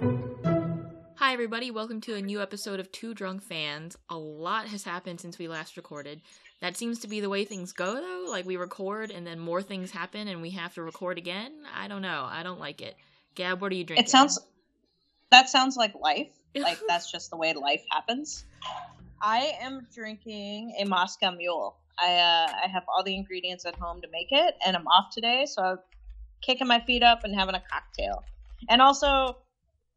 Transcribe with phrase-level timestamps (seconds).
[0.00, 1.70] Hi, everybody.
[1.70, 3.96] Welcome to a new episode of Two Drunk Fans.
[4.10, 6.20] A lot has happened since we last recorded.
[6.60, 8.26] That seems to be the way things go, though.
[8.28, 11.52] Like, we record and then more things happen and we have to record again.
[11.76, 12.26] I don't know.
[12.28, 12.96] I don't like it.
[13.36, 14.04] Gab, what are you drinking?
[14.04, 14.38] It sounds.
[15.30, 16.28] That sounds like life.
[16.56, 18.44] Like, that's just the way life happens.
[19.20, 21.76] I am drinking a Moscow Mule.
[21.98, 25.12] I uh, I have all the ingredients at home to make it, and I'm off
[25.12, 25.78] today, so I'm
[26.42, 28.22] kicking my feet up and having a cocktail.
[28.68, 29.38] And also,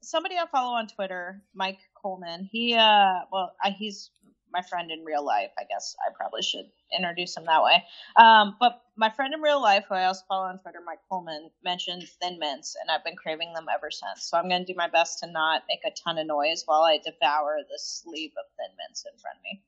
[0.02, 2.48] somebody I follow on Twitter, Mike Coleman.
[2.52, 4.12] He uh, well, I, he's
[4.52, 5.52] my friend in real life.
[5.60, 6.66] I guess I probably should
[6.96, 7.84] introduce him that way.
[8.16, 11.50] Um, but my friend in real life, who I also follow on Twitter, Mike Coleman,
[11.64, 14.24] mentioned Thin Mints, and I've been craving them ever since.
[14.24, 16.84] So I'm going to do my best to not make a ton of noise while
[16.84, 19.62] I devour the sleeve of Thin Mints in front of me.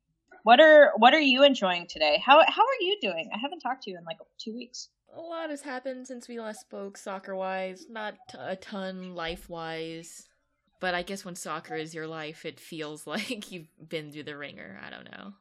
[0.44, 2.22] What are What are you enjoying today?
[2.26, 3.30] How How are you doing?
[3.34, 4.90] I haven't talked to you in like two weeks.
[5.16, 7.88] A lot has happened since we last spoke, soccer wise.
[7.90, 10.29] Not a ton life wise.
[10.80, 14.38] But I guess when soccer is your life, it feels like you've been through the
[14.38, 14.80] ringer.
[14.86, 15.34] I don't know.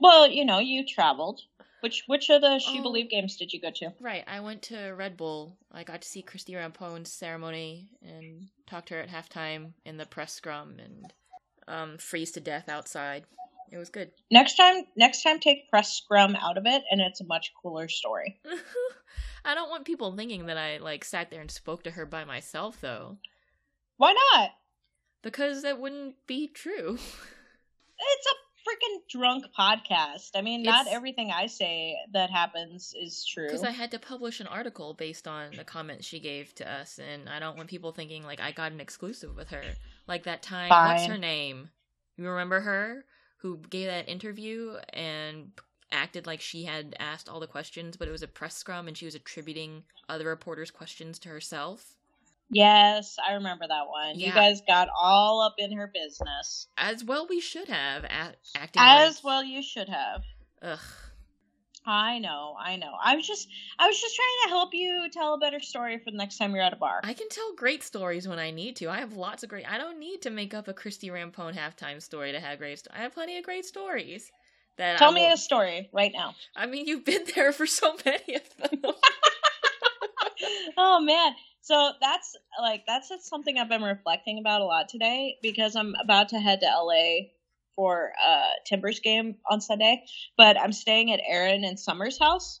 [0.00, 1.42] Well, you know, you traveled.
[1.80, 2.82] Which which of the She Oh.
[2.82, 3.92] Believe games did you go to?
[4.00, 5.56] Right, I went to Red Bull.
[5.72, 10.04] I got to see Christie Rampone's ceremony and talked to her at halftime in the
[10.06, 11.12] press scrum and
[11.68, 13.24] um, freeze to death outside.
[13.72, 14.10] It was good.
[14.30, 17.88] Next time, next time, take press scrum out of it, and it's a much cooler
[17.88, 18.40] story.
[19.44, 22.24] I don't want people thinking that I like sat there and spoke to her by
[22.24, 23.16] myself though,
[23.96, 24.50] Why not?
[25.22, 26.98] Because that wouldn't be true.
[28.02, 28.34] It's a
[28.66, 30.30] freaking drunk podcast.
[30.34, 33.46] I mean, not It's- everything I say that happens is true.
[33.46, 36.98] Because I had to publish an article based on the comments she gave to us,
[36.98, 39.62] and I don't want people thinking like I got an exclusive with her.
[40.06, 41.68] Like that time, what's her name?
[42.16, 43.04] You remember her
[43.38, 45.52] who gave that interview and
[45.92, 48.96] acted like she had asked all the questions, but it was a press scrum, and
[48.96, 51.96] she was attributing other reporters' questions to herself.
[52.50, 54.18] Yes, I remember that one.
[54.18, 58.82] You guys got all up in her business, As well, we should have a- acting
[58.82, 59.44] as like- well.
[59.44, 60.22] You should have.
[60.62, 60.78] Ugh.
[61.86, 62.92] I know, I know.
[63.02, 66.10] I was just, I was just trying to help you tell a better story for
[66.10, 67.00] the next time you're at a bar.
[67.02, 68.90] I can tell great stories when I need to.
[68.90, 69.64] I have lots of great.
[69.70, 72.86] I don't need to make up a Christie Rampone halftime story to have great.
[72.94, 74.30] I have plenty of great stories.
[74.76, 76.34] That Tell me a story right now.
[76.54, 78.92] I mean, you've been there for so many of them.
[80.76, 81.32] oh man
[81.70, 86.30] so that's like that's something i've been reflecting about a lot today because i'm about
[86.30, 87.26] to head to la
[87.76, 90.02] for a timbers game on sunday
[90.36, 92.60] but i'm staying at aaron and summer's house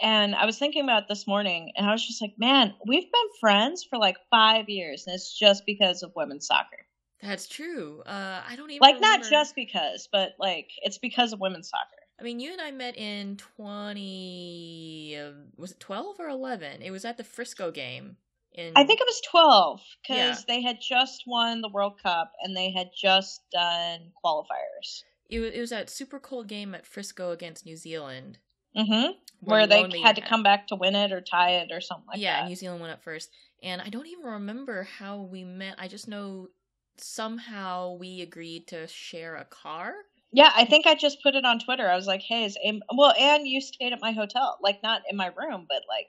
[0.00, 3.30] and i was thinking about this morning and i was just like man we've been
[3.40, 6.86] friends for like five years and it's just because of women's soccer
[7.20, 8.02] That's true.
[8.06, 11.98] Uh, I don't even like not just because but like it's because of women's soccer
[12.20, 15.16] I mean, you and I met in twenty.
[15.16, 16.82] Uh, was it twelve or eleven?
[16.82, 18.16] It was at the Frisco game.
[18.58, 20.36] In I think it was 12 because Yeah.
[20.48, 25.04] they had just won the World Cup and they had just done qualifiers.
[25.30, 28.38] it was, it was that super cold game at Frisco against New Zealand.
[28.74, 32.08] hmm Where they had to come back to win it or tie it or something
[32.08, 32.48] like yeah, that.
[32.48, 33.30] New Zealand went up first,
[33.62, 35.76] and I don't even remember how we met.
[35.78, 36.48] I just know
[36.96, 39.94] somehow we agreed to share a car.
[40.32, 41.88] Yeah, I think I just put it on Twitter.
[41.88, 42.58] I was like, "Hey, is
[42.92, 46.08] well," and you stayed at my hotel, like not in my room, but like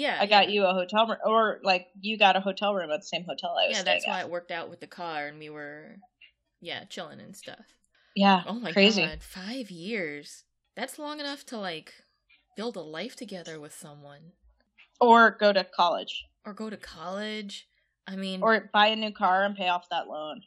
[0.00, 0.54] Yeah, I got yeah.
[0.54, 3.56] you a hotel room, or like you got a hotel room at the same hotel
[3.58, 5.96] I was Yeah, that's why it worked out with the car, and we were,
[6.60, 7.66] yeah, chilling and stuff.
[8.14, 9.02] Yeah, Oh my crazy.
[9.02, 10.44] god, five years.
[10.76, 11.94] That's long enough to like
[12.56, 14.32] build a life together with someone,
[15.00, 17.68] Or go to college, or go to college.
[18.06, 20.42] I mean, or buy a new car and pay off that loan.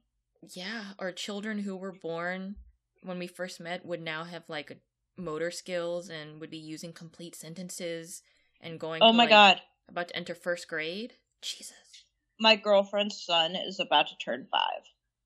[0.53, 2.55] yeah, or children who were born
[3.01, 4.77] when we first met would now have like
[5.17, 8.21] motor skills and would be using complete sentences
[8.63, 9.01] and going.
[9.04, 11.13] Oh my like, god, About to enter first grade.
[11.42, 11.74] Jesus.
[12.39, 14.83] my girlfriend's son is about to turn five.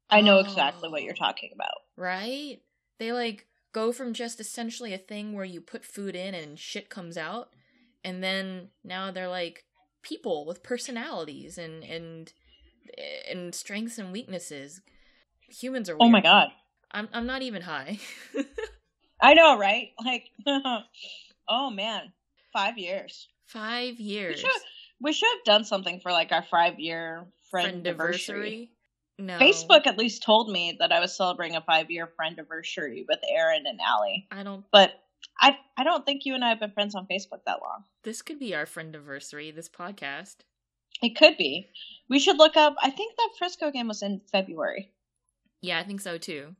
[0.09, 1.05] I know exactly what Oh.
[1.05, 1.77] you're talking about.
[1.95, 2.59] right?
[2.99, 6.89] They like go from just essentially a thing where you put food in and shit
[6.89, 7.49] comes out,
[8.03, 9.65] and then now they're like
[10.01, 12.33] people with personalities and and
[13.29, 14.81] and strengths and weaknesses.
[15.49, 15.93] Humans are.
[15.93, 16.01] Weird.
[16.07, 16.49] Oh my god.
[16.91, 17.99] I'm I'm not even high.
[19.21, 19.89] I know, right?
[20.03, 20.29] Like,
[21.49, 22.13] oh man,
[22.57, 23.27] five years.
[23.45, 24.39] Five We years.
[24.39, 24.49] should
[24.99, 28.71] we should have done something for like our five year friend anniversary.
[29.19, 29.37] No.
[29.39, 33.19] Facebook at least told me that I was celebrating a five year friend anniversary with
[33.27, 34.63] Aaron and Allie, I don't.
[34.71, 34.91] but
[35.39, 37.83] I I don't think you and I have been friends on Facebook that long.
[38.03, 39.51] This could be our friend anniversary.
[39.51, 40.37] This podcast.
[41.01, 41.69] It could be.
[42.09, 42.75] We should look up.
[42.81, 44.91] I think that Frisco game was in February.
[45.61, 46.55] Yeah, I think so too.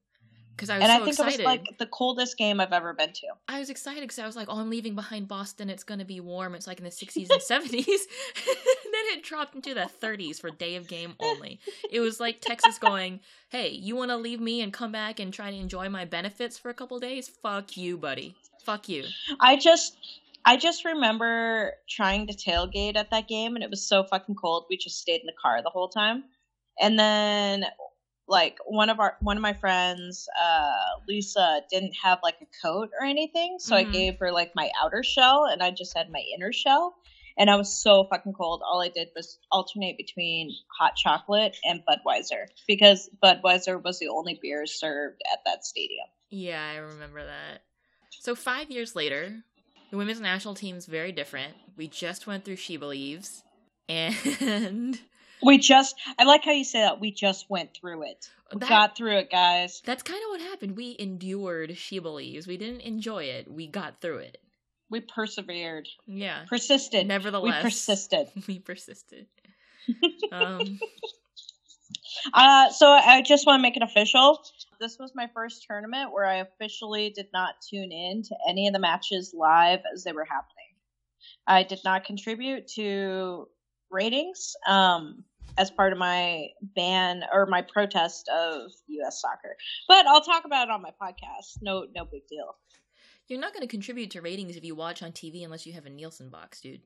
[0.58, 1.40] Because I was and so I think excited.
[1.40, 3.28] it was like the coldest game I've ever been to.
[3.48, 5.70] I was excited because I was like, "Oh, I'm leaving behind Boston.
[5.70, 6.56] It's gonna be warm.
[6.56, 10.50] It's like in the 60s and 70s." and then it dropped into the 30s for
[10.50, 11.60] day of game only.
[11.92, 13.20] It was like Texas going,
[13.50, 16.58] "Hey, you want to leave me and come back and try to enjoy my benefits
[16.58, 17.30] for a couple days?
[17.30, 18.36] Fuck you, buddy.
[18.66, 19.06] Fuck you."
[19.40, 19.96] I just
[20.44, 24.66] I just remember trying to tailgate at that game and it was so fucking cold.
[24.70, 26.24] We just stayed in the car the whole time.
[26.80, 27.66] And then
[28.28, 30.72] like one of our one of my friends, uh
[31.08, 33.80] Lisa didn't have like a coat or anything, so Mhm.
[33.80, 36.96] I gave her like my outer shell and I just had my inner shell.
[37.40, 38.64] And I was so fucking cold.
[38.66, 44.40] All I did was alternate between hot chocolate and Budweiser because Budweiser was the only
[44.42, 46.08] beer served at that stadium.
[46.32, 47.62] Yeah, I remember that.
[48.10, 49.44] So five years later,
[49.92, 51.54] the women's national team's very different.
[51.78, 53.44] We just went through She Believes,
[53.88, 55.00] and
[55.44, 57.00] We just I like how you say that.
[57.00, 58.30] We just went through it.
[58.54, 59.82] We That- got through it, guys.
[59.86, 60.78] that's kind of what happened.
[60.78, 62.48] We endured She Believes.
[62.48, 63.52] We didn't enjoy it.
[63.52, 64.40] We got through it.
[64.90, 65.88] We persevered.
[66.06, 66.46] Yeah.
[66.48, 67.08] Persisted.
[67.08, 68.28] Nevertheless, we persisted.
[68.48, 69.28] we persisted.
[70.32, 70.80] Um,
[72.34, 74.44] Uh, so I just want to make it official.
[74.80, 78.74] This was my first tournament where I officially did not tune in to any of
[78.74, 80.54] the matches live as they were happening.
[81.46, 83.48] I did not contribute to
[83.92, 85.24] ratings um,
[85.58, 89.22] as part of my ban or my protest of U.S.
[89.22, 89.56] soccer,
[89.88, 91.58] but I'll talk about it on my podcast.
[91.62, 92.56] No, no big deal.
[93.28, 95.86] you're not going to contribute to ratings if you watch on TV unless you have
[95.86, 96.82] a Nielsen box, dude.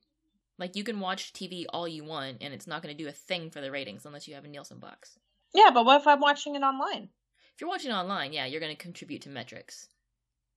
[0.57, 3.13] Like you can watch TV all you want, and it's not going to do a
[3.13, 5.18] thing for the ratings unless you have a Nielsen box.
[5.53, 7.09] Yeah, but what if I'm watching it online?
[7.56, 9.88] If you're watching online, yeah, you're going to contribute to metrics.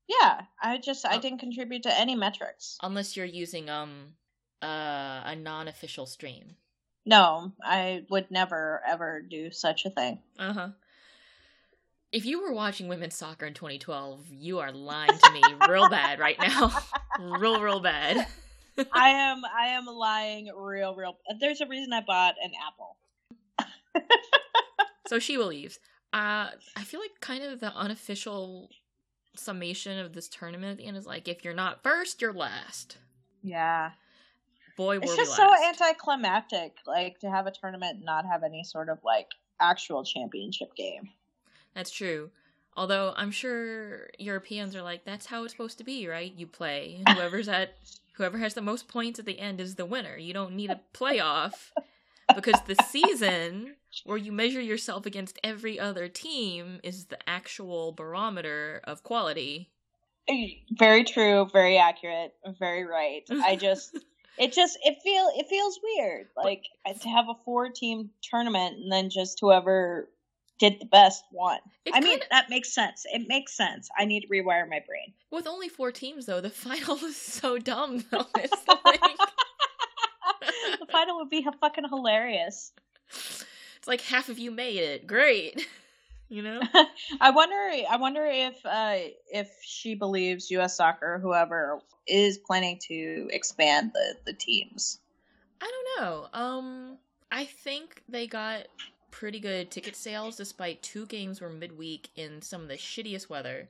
[0.06, 1.20] Yeah, I just I Oh.
[1.20, 2.76] didn't contribute to any metrics.
[2.82, 4.12] unless you're using um
[4.65, 6.57] uh, a non-official stream.
[7.07, 10.21] No, I would never ever do such a thing.
[10.39, 10.69] Uh huh.
[12.13, 16.19] If you were watching women's soccer in 2012, you are lying to me real bad
[16.19, 16.73] right now,
[17.21, 18.27] real real bad.
[18.93, 21.19] I am I am lying real real.
[21.41, 22.97] There's a reason I bought an apple.
[25.07, 25.79] So she believes.
[26.13, 28.71] Uh, I feel like kind of the unofficial
[29.37, 32.99] summation of this tournament at the end is like, if you're not first, you're last.
[33.43, 33.91] Yeah,
[34.76, 36.76] Boy, were it's just so anticlimactic.
[36.87, 39.29] Like to have a tournament and not have any sort of like
[39.61, 41.11] actual championship game.
[41.75, 42.31] That's true.
[42.76, 46.32] Although I'm sure Europeans are like, that's how it's supposed to be, right?
[46.37, 47.03] You play.
[47.09, 47.75] Whoever's at
[48.15, 50.17] whoever has the most points at the end is the winner.
[50.17, 51.70] You don't need a playoff
[52.35, 58.81] because the season where you measure yourself against every other team is the actual barometer
[58.85, 59.70] of quality.
[60.29, 61.49] Eh, very true.
[61.53, 62.35] Very accurate.
[62.59, 63.23] Very right.
[63.31, 63.99] I just.
[64.39, 66.65] It just it feel it feels weird like
[67.03, 70.09] to have a four team tournament and then just whoever
[70.59, 71.59] did the best won.
[71.93, 73.05] I mean kinda- that makes sense.
[73.13, 73.89] It makes sense.
[73.99, 75.13] I need to rewire my brain.
[75.31, 78.27] with only four teams though, the final is so dumb though.
[78.39, 79.01] It's like,
[80.81, 82.73] the final would be fucking hilarious.
[83.09, 85.07] it's like half of you made it.
[85.07, 85.67] Great.
[86.29, 86.61] You know?
[87.21, 87.55] I wonder.
[87.91, 88.97] I wonder if uh,
[89.32, 90.76] if she believes U.S.
[90.76, 95.01] Soccer, whoever is planning to expand the the teams.
[95.60, 96.27] I don't know.
[96.32, 96.99] Um,
[97.31, 98.67] I think they got
[99.10, 103.69] pretty good ticket sales despite two games were midweek in some of the shittiest weather.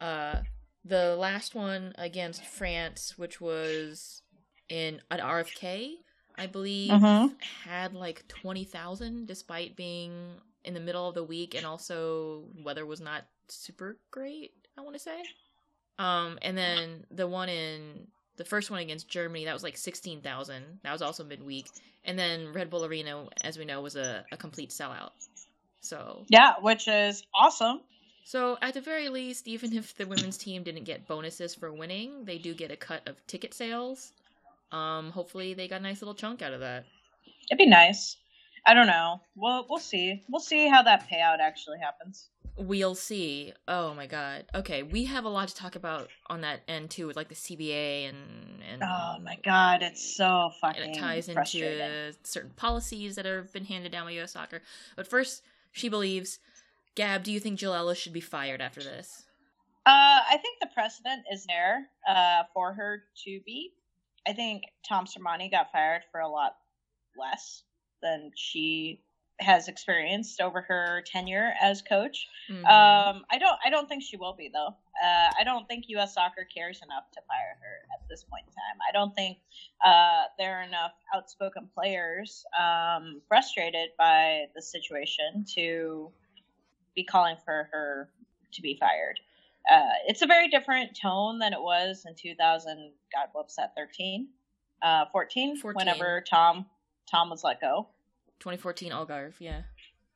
[0.00, 0.42] Uh,
[0.84, 4.22] the last one against France, which was
[4.68, 5.94] in an RFK,
[6.36, 7.34] I believe, Mhm.
[7.64, 12.84] had like twenty thousand, despite being in the middle of the week, and also weather
[12.86, 14.52] was not super great.
[14.76, 15.22] I want to say.
[15.98, 20.20] Um, and then the one in the first one against Germany, that was like sixteen
[20.22, 20.64] thousand.
[20.82, 21.66] That was also midweek.
[22.04, 25.10] And then Red Bull Arena, as we know, was a, a complete sellout.
[25.80, 27.80] So Yeah, which is awesome.
[28.24, 32.24] so at the very least, even if the women's team didn't get bonuses for winning,
[32.24, 34.12] they do get a cut of ticket sales.
[34.72, 36.86] Um, hopefully they got a nice little chunk out of that.
[37.50, 38.16] It'd be nice.
[38.66, 39.20] I don't know.
[39.34, 40.24] We'll we'll see.
[40.28, 42.28] We'll see how that payout actually happens.
[42.56, 43.52] We'll see.
[43.66, 44.44] Oh my god.
[44.54, 47.34] Okay, we have a lot to talk about on that end too, with like the
[47.34, 53.16] CBA and and Oh my god, it's so fucking and it ties into certain policies
[53.16, 54.32] that have been handed down by U.S.
[54.32, 54.62] Soccer.
[54.96, 55.42] But first,
[55.72, 56.38] she believes.
[56.94, 59.24] Gab, do you think Jill Ellis should be fired after this?
[59.86, 63.72] Uh, I think the precedent is there uh, for her to be.
[64.28, 66.52] I think Tom Sermanni got fired for a lot
[67.18, 67.62] less
[68.02, 69.00] than she
[69.40, 72.28] has experienced over her tenure as coach.
[72.48, 72.64] Mhm.
[72.64, 73.58] Um, I don't.
[73.64, 74.76] I don't think she will be though.
[75.02, 76.14] Uh, I don't think U.S.
[76.14, 78.78] Soccer cares enough to fire her at this point in time.
[78.88, 79.38] I don't think
[79.84, 86.12] uh, there are enough outspoken players um, frustrated by the situation to
[86.94, 88.10] be calling for her
[88.52, 89.18] to be fired.
[89.70, 92.92] Uh, it's a very different tone than it was in 2000.
[93.12, 94.28] God, whoops, at 13,
[94.82, 95.74] uh, 14, 14.
[95.74, 96.66] Whenever Tom
[97.10, 97.88] Tom was let go.
[98.40, 99.62] 2014 Algarve, yeah.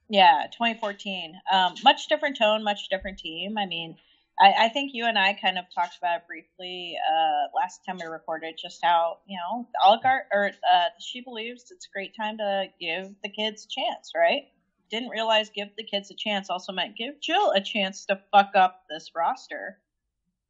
[0.08, 1.34] Yeah, 2014.
[1.52, 3.58] Um, much different tone, much different team.
[3.58, 3.96] I mean,
[4.38, 7.98] I, I think you and I kind of talked about it briefly uh, last time
[7.98, 12.38] we recorded, just how you know Algar or uh, she believes it's a great time
[12.38, 14.42] to give the kids a chance, right?
[14.90, 18.50] Didn't realize give the kids a chance also meant give Jill a chance to fuck
[18.54, 19.78] up this roster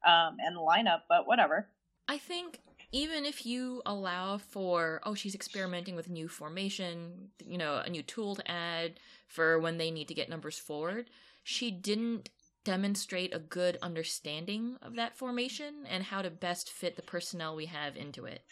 [0.07, 1.69] um, and lineup, but whatever.
[2.09, 2.61] I think
[2.93, 7.91] even if you allow for oh she's experimenting with a new formation, you know, a
[7.91, 11.11] new tool to add for when they need to get numbers forward,
[11.43, 12.31] she didn't
[12.65, 17.67] demonstrate a good understanding of that formation and how to best fit the personnel we
[17.67, 18.43] have into it.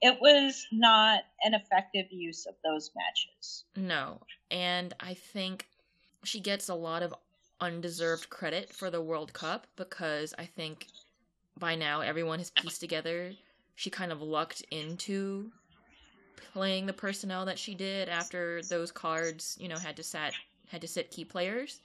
[0.00, 3.64] It was not an effective use of those matches.
[3.74, 4.20] No.
[4.50, 5.66] And I think
[6.22, 7.14] she gets a lot of
[7.60, 10.86] undeserved credit for the World Cup because I think
[11.58, 13.32] by now everyone has pieced together
[13.74, 15.50] she kind of lucked into
[16.52, 20.32] playing the personnel that she did after those cards, you know, had to sat
[20.68, 21.80] had to sit key players.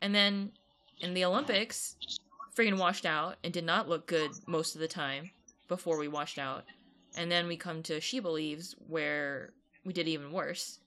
[0.00, 0.52] And then
[1.00, 1.96] in the Olympics,
[2.54, 5.30] friggin' washed out and did not look good most of the time
[5.68, 6.64] before we washed out.
[7.16, 9.50] And then we come to She Believes, where
[9.84, 10.78] we did even worse.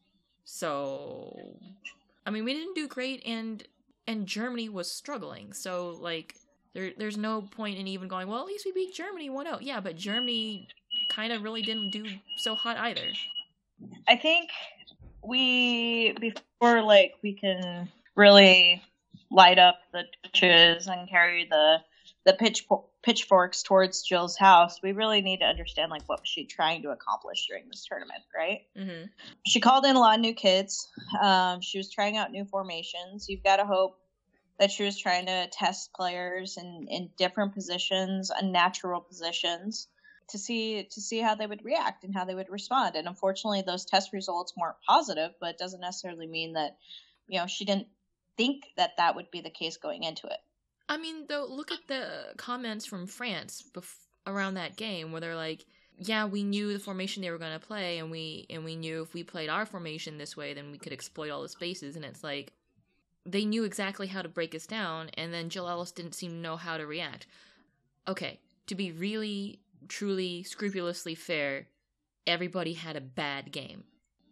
[0.44, 1.58] So,
[2.26, 3.64] I mean, we didn't do great, and
[4.08, 5.54] and Germany was struggling.
[5.54, 6.36] So, like,
[6.76, 8.28] there there's no point in even going.
[8.28, 9.60] Well, at least we beat Germany 1-0.
[9.62, 10.68] Yeah, but Germany
[11.10, 12.06] kind of really didn't do
[12.38, 13.08] so hot either.
[14.08, 14.50] I think
[15.24, 18.84] we before like we can really
[19.32, 21.78] light up the torches and carry the
[22.26, 22.68] the pitch
[23.04, 26.90] pitchforks towards Jill's house, we really need to understand like what was she trying to
[26.90, 28.62] accomplish during this tournament, right?
[28.78, 29.06] Mm-hmm.
[29.46, 30.88] She called in a lot of new kids.
[31.22, 33.30] Um, she was trying out new formations.
[33.30, 34.00] You've got to hope
[34.60, 39.88] that she was trying to test players in, in different positions, unnatural positions,
[40.30, 42.96] to see to see how they would react and how they would respond.
[42.96, 46.78] And unfortunately, those test results weren't positive, but it doesn't necessarily mean that
[47.28, 47.88] you know she didn't
[48.38, 50.40] think that that would be the case going into it.
[50.88, 55.36] I mean, though, look at the comments from France bef- around that game where they're
[55.36, 55.66] like,
[55.98, 59.04] "Yeah, we knew the formation they were going to play, and we and we knew
[59.04, 62.06] if we played our formation this way, then we could exploit all the spaces." And
[62.06, 62.52] it's like
[63.26, 66.38] they knew exactly how to break us down, and then Jill Ellis didn't seem to
[66.38, 67.28] know how to react.
[68.08, 71.68] Okay, to be really, truly, scrupulously fair,
[72.28, 73.84] everybody had a bad game.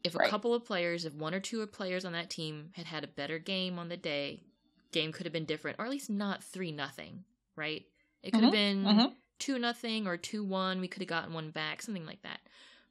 [0.04, 0.30] If a Right.
[0.30, 3.40] couple of players, if one or two players on that team had had a better
[3.40, 4.44] game on the day,
[4.92, 7.24] game could have been different, or at least not three nothing,
[7.56, 7.88] right?
[8.22, 9.16] It could have been mhm.
[9.40, 10.82] two nothing or two one.
[10.82, 12.42] We could have gotten one back, something like that.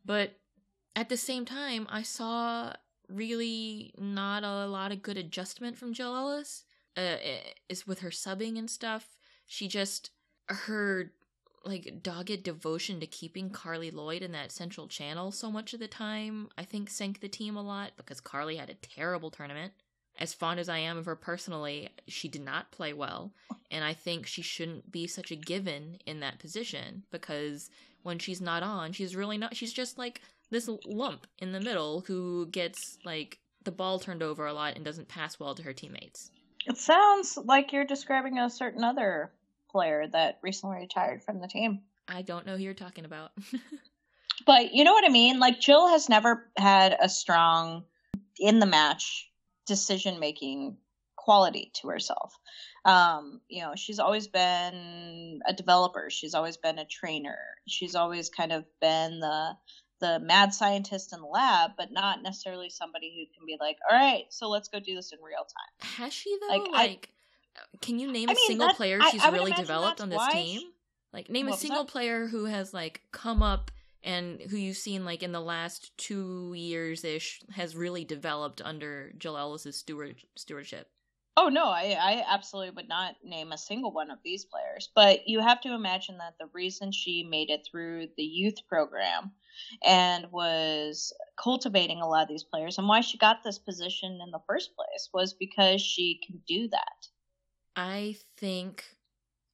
[0.04, 0.38] But
[0.96, 2.74] at the same time, I saw
[3.08, 6.64] really not a lot of good adjustment from Jill Ellis.
[6.94, 7.16] Uh,
[7.70, 9.16] is with her subbing and stuff.
[9.46, 10.10] She just
[10.46, 11.12] her
[11.64, 15.88] like dogged devotion to keeping Carly Lloyd in that central channel so much of the
[15.88, 19.72] time, I think sank the team a lot because Carly had a terrible tournament.
[20.18, 23.32] As fond as I am of her personally, she did not play well,
[23.70, 27.70] and I think she shouldn't be such a given in that position because
[28.02, 29.56] when she's not on, she's really not.
[29.56, 30.20] She's just like
[30.52, 34.84] this lump in the middle who gets like the ball turned over a lot and
[34.84, 36.30] doesn't pass well to her teammates.
[36.66, 39.32] It sounds like you're describing a certain other
[39.68, 41.80] player that recently retired from the team.
[42.06, 43.32] I don't know who you're talking about.
[44.46, 45.38] But you know what I mean?
[45.38, 47.84] Like Jill has never had a strong
[48.38, 49.30] in the match
[49.66, 50.76] decision making
[51.16, 52.36] quality to herself.
[52.84, 58.28] Um, you know, she's always been a developer, she's always been a trainer, she's always
[58.28, 59.52] kind of been the
[60.02, 63.96] the mad scientist in the lab, but not necessarily somebody who can be like, all
[63.96, 65.88] right, so let's go do this in real time.
[65.96, 66.48] Has she though?
[66.58, 67.08] Like, Like,
[67.56, 70.26] I- can you name I a mean, single player she's I really developed on this
[70.32, 70.58] team?
[70.60, 70.70] she-
[71.12, 73.70] Like, name a single player who has like come up
[74.02, 79.12] and who you've seen like in the last two years ish has really developed under
[79.16, 80.88] Jill Ellis's steward stewardship.
[81.36, 84.90] Oh no, I, I absolutely would not name a single one of these players.
[84.94, 89.30] But you have to imagine that the reason she made it through the youth program
[89.84, 94.30] and was cultivating a lot of these players and why she got this position in
[94.30, 97.08] the first place was because she can do that.
[97.74, 98.84] I think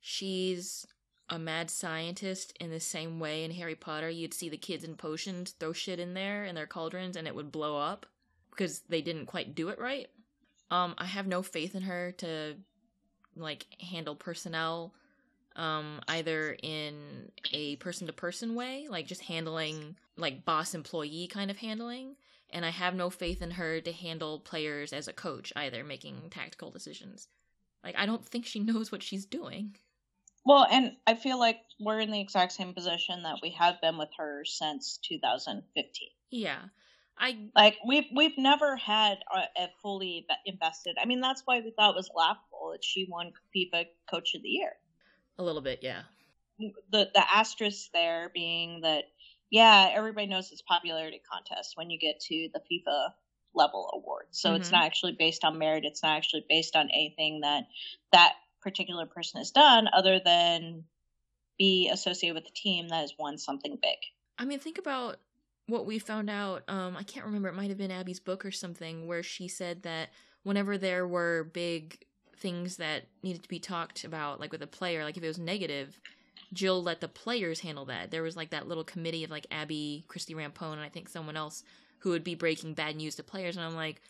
[0.00, 0.86] she's
[1.30, 4.96] a mad scientist in the same way in Harry Potter you'd see the kids in
[4.96, 8.06] potions throw shit in there in their cauldrons and it would blow up
[8.50, 10.08] because they didn't quite do it right.
[10.70, 12.56] Um I have no faith in her to
[13.36, 14.94] like handle personnel
[15.56, 21.50] um either in a person to person way, like just handling like boss employee kind
[21.50, 22.16] of handling,
[22.50, 26.30] and I have no faith in her to handle players as a coach either making
[26.30, 27.28] tactical decisions.
[27.82, 29.76] Like I don't think she knows what she's doing.
[30.44, 33.98] Well, and I feel like we're in the exact same position that we have been
[33.98, 36.08] with her since 2015.
[36.30, 36.58] Yeah.
[37.18, 40.96] I like we've we've never had a, a fully invested.
[41.00, 44.42] I mean, that's why we thought it was laughable that she won FIFA Coach of
[44.42, 44.72] the Year.
[45.38, 46.02] A little bit, yeah.
[46.58, 49.04] The the asterisk there being that
[49.50, 53.10] yeah, everybody knows it's popularity contest when you get to the FIFA
[53.54, 54.26] level award.
[54.30, 54.60] So mm-hmm.
[54.60, 55.84] it's not actually based on merit.
[55.84, 57.64] It's not actually based on anything that
[58.12, 60.84] that particular person has done other than
[61.58, 63.96] be associated with the team that has won something big.
[64.38, 65.16] I mean, think about
[65.66, 66.62] what we found out.
[66.68, 67.48] Um, I can't remember.
[67.48, 70.10] It might have been Abby's book or something where she said that
[70.42, 72.04] whenever there were big
[72.40, 75.38] things that needed to be talked about, like with a player, like if it was
[75.38, 75.98] negative,
[76.52, 78.10] Jill let the players handle that.
[78.10, 81.36] There was like that little committee of like Abby, Christie Rampone, and I think someone
[81.36, 81.62] else
[82.00, 83.56] who would be breaking bad news to players.
[83.56, 84.00] And I'm like,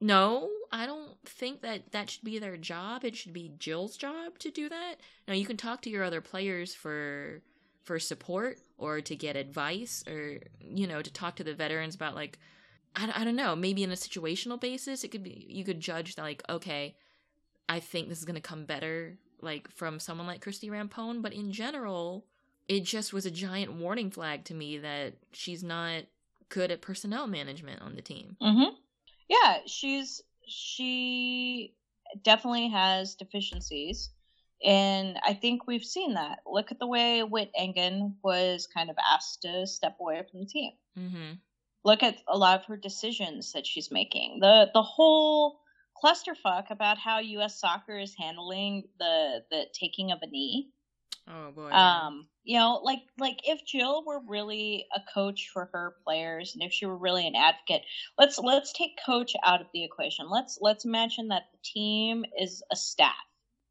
[0.00, 3.04] no, I don't think that that should be their job.
[3.04, 4.96] It should be Jill's job to do that.
[5.26, 7.42] Now you can talk to your other players for
[7.82, 12.14] for support or to get advice or you know to talk to the veterans about
[12.14, 12.38] like
[12.94, 16.14] I, I don't know maybe in a situational basis it could be you could judge
[16.16, 16.96] that like okay
[17.68, 21.52] I think this is gonna come better like from someone like Christie Rampone but in
[21.52, 22.24] general
[22.68, 26.04] it just was a giant warning flag to me that she's not
[26.48, 28.36] good at personnel management on the team.
[28.42, 28.74] Mm-hmm.
[29.28, 31.74] Yeah, she's she
[32.22, 34.10] definitely has deficiencies.
[34.64, 36.40] And I think we've seen that.
[36.44, 40.46] Look at the way Whit Engen was kind of asked to step away from the
[40.46, 40.72] team.
[40.98, 41.32] Mm-hmm.
[41.84, 44.40] Look at a lot of her decisions that she's making.
[44.40, 45.60] The the whole
[46.02, 47.60] clusterfuck about how U.S.
[47.60, 50.70] soccer is handling the the taking of a knee
[51.30, 51.70] Oh boy.
[51.70, 56.62] Um, you know, like like if Jill were really a coach for her players and
[56.62, 57.82] if she were really an advocate,
[58.16, 60.30] let's let's take coach out of the equation.
[60.30, 63.12] Let's let's imagine that the team is a staff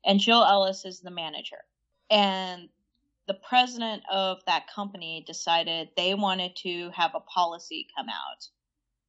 [0.06, 1.58] and Jill Ellis is the manager.
[2.12, 2.70] And
[3.28, 8.48] the president of that company decided they wanted to have a policy come out.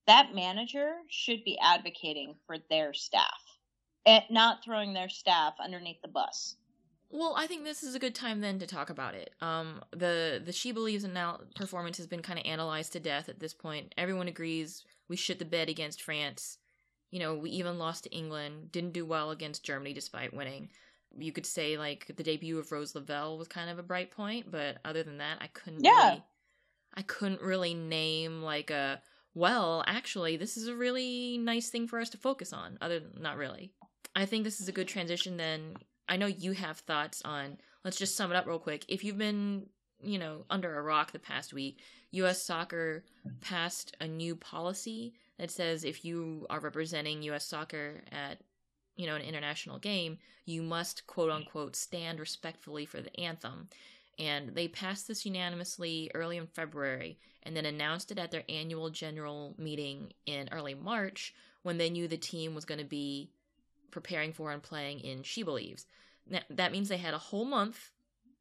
[0.08, 3.38] That manager should be advocating for their staff
[4.06, 6.56] and not throwing their staff underneath the bus.
[7.10, 9.34] Well, I think this is a good time then to talk about it.
[9.42, 13.28] Um, the the She Believes in now performance has been kind of analyzed to death
[13.28, 13.94] at this point.
[13.98, 16.56] Everyone agrees we shit the bed against France.
[17.10, 18.72] You know, we even lost to England.
[18.72, 20.70] Didn't do well against Germany despite winning.
[21.18, 24.50] You could say like the debut of Rose Lavelle was kind of a bright point,
[24.50, 25.84] but other than that, I couldn't.
[25.84, 26.08] Yeah.
[26.08, 26.22] Really,
[26.94, 29.02] I couldn't really name like a
[29.38, 29.84] well.
[29.86, 32.78] Actually, this is a really nice thing for us to focus on.
[32.80, 33.72] Other than not really.
[34.14, 35.76] I think this is a good transition then
[36.08, 37.58] I know you have thoughts on.
[37.84, 38.84] Let's just sum it up real quick.
[38.88, 39.66] If you've been,
[40.02, 41.80] you know, under a rock the past week,
[42.12, 42.42] U.S.
[42.42, 43.04] Soccer
[43.40, 47.44] passed a new policy that says if you are representing U.S.
[47.44, 48.38] Soccer at,
[48.96, 53.68] you know, an international game, you must quote unquote stand respectfully for the anthem.
[54.18, 58.90] And they passed this unanimously early in February and then announced it at their annual
[58.90, 63.30] general meeting in early March when they knew the team was going to be
[63.90, 65.86] preparing for and playing in She Believes.
[66.28, 67.92] Now, that means they had a whole month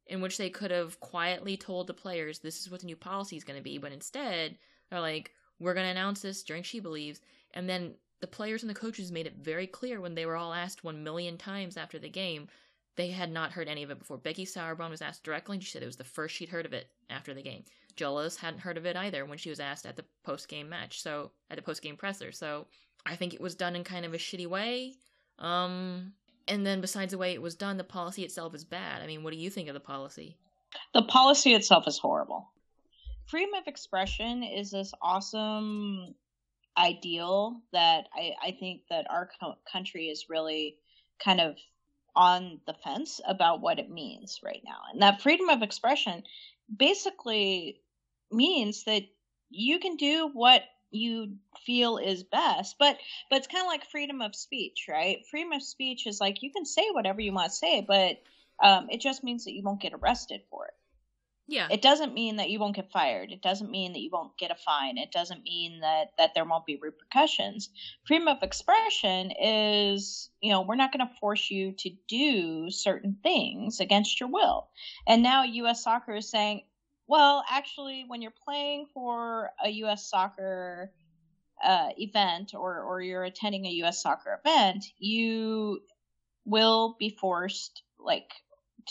[0.06, 3.36] in which they could have quietly told the players this is what the new policy
[3.36, 4.56] is going to be, but instead
[4.90, 7.20] they're like, we're going to announce this during She Believes.
[7.54, 10.52] And then the players and the coaches made it very clear when they were all
[10.52, 12.48] asked one million times after the game,
[12.98, 14.18] they had not heard any of it before.
[14.18, 16.72] Becky Sauerbrunn was asked directly, and she said it was the first she'd heard of
[16.72, 17.62] it after the game.
[17.94, 20.68] Jill Ellis hadn't heard of it either when she was asked at the post game
[20.68, 22.32] match, so at the post game presser.
[22.32, 22.66] So
[23.06, 24.94] I think it was done in kind of a shitty way.
[25.38, 26.12] Um,
[26.48, 29.00] and then besides the way it was done, the policy itself is bad.
[29.00, 30.36] I mean, what do you think of the policy?
[30.92, 32.50] The policy itself is horrible.
[33.26, 36.16] Freedom of expression is this awesome
[36.76, 40.78] ideal that I, I think that our co- country is really
[41.22, 41.56] kind of
[42.18, 44.78] on the fence about what it means right now.
[44.92, 46.24] And that freedom of expression
[46.76, 47.80] basically
[48.32, 49.04] means that
[49.50, 52.96] you can do what you feel is best but
[53.28, 56.50] but it's kind of like freedom of speech right freedom of speech is like you
[56.50, 58.16] can say whatever you want to say but
[58.62, 60.74] um, it just means that you won't get arrested for it
[61.48, 64.36] yeah it doesn't mean that you won't get fired it doesn't mean that you won't
[64.38, 67.70] get a fine it doesn't mean that that there won't be repercussions
[68.06, 73.16] freedom of expression is you know we're not going to force you to do certain
[73.22, 74.68] things against your will
[75.06, 76.62] and now us soccer is saying
[77.08, 80.08] well, actually, when you're playing for a U.S.
[80.08, 80.92] soccer
[81.64, 84.02] uh, event or, or you're attending a U.S.
[84.02, 85.80] soccer event, you
[86.44, 88.30] will be forced like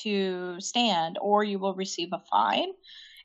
[0.04, 2.70] to stand or you will receive a fine.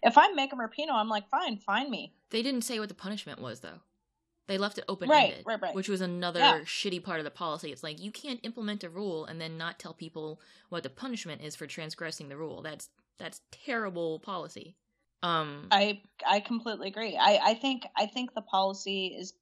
[0.02, 2.14] If I'm Megan Rapinoe, I'm like, fine, fine me.
[2.30, 3.80] They didn't say what the punishment was, though.
[4.48, 5.74] They left it open Right, ended, right, right.
[5.74, 6.58] which was another Yeah.
[6.62, 7.70] shitty part of the policy.
[7.70, 11.42] It's like you can't implement a rule and then not tell people what the punishment
[11.42, 12.60] is for transgressing the rule.
[12.62, 14.76] That's that's terrible policy.
[15.22, 17.16] Um, I I completely agree.
[17.16, 19.32] I I think I think the policy is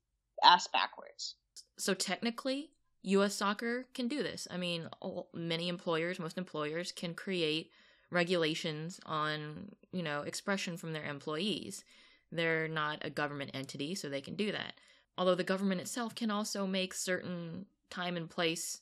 [0.44, 1.36] ass backwards.
[1.78, 2.70] so technically,
[3.02, 3.34] U.S.
[3.34, 4.46] Soccer can do this.
[4.50, 7.70] I mean, all, many employers, most employers, can create
[8.10, 11.84] regulations on you know expression from their employees.
[12.32, 14.74] They're not a government entity, so they can do that.
[15.18, 18.80] Although the government itself can also make certain time and place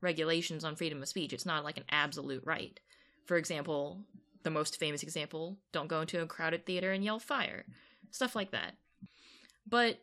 [0.00, 1.32] regulations on freedom of speech.
[1.32, 2.78] It's not like an absolute right.
[3.26, 4.00] For example,
[4.42, 7.64] the most famous example don't go into a crowded theater and yell fire.
[8.10, 8.74] Stuff like that.
[9.68, 9.98] But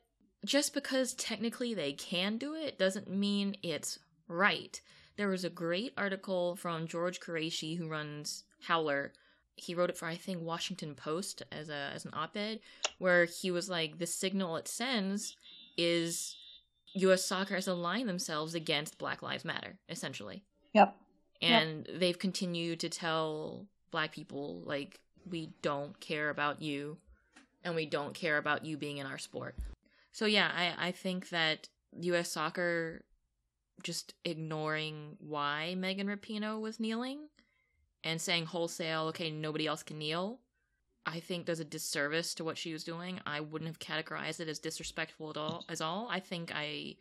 [0.45, 4.79] just because technically they can do it doesn't mean it's right.
[5.15, 9.13] There was a great article from George Quraishi, who runs Howler.
[9.55, 12.59] He wrote it for I think Washington Post as a as an op-ed,
[12.97, 15.35] where he was like, the signal it sends
[15.77, 16.35] is
[16.95, 17.25] U.S.
[17.25, 20.95] soccer has aligned themselves against Black Lives Matter, essentially, Yep.
[21.41, 26.97] and they've continued to tell Black people like we don't care about you,
[27.63, 29.55] and we don't care about you being in our sport.
[30.13, 31.67] So yeah, I I think that
[31.99, 32.31] U.S.
[32.31, 33.03] soccer
[33.83, 37.27] just ignoring why Megan Rapinoe was kneeling
[38.03, 40.39] and saying wholesale, okay, nobody else can kneel.
[41.05, 43.19] I think does a disservice to what she was doing.
[43.25, 45.65] I wouldn't have categorized it as disrespectful at all.
[45.67, 46.95] As all, I think I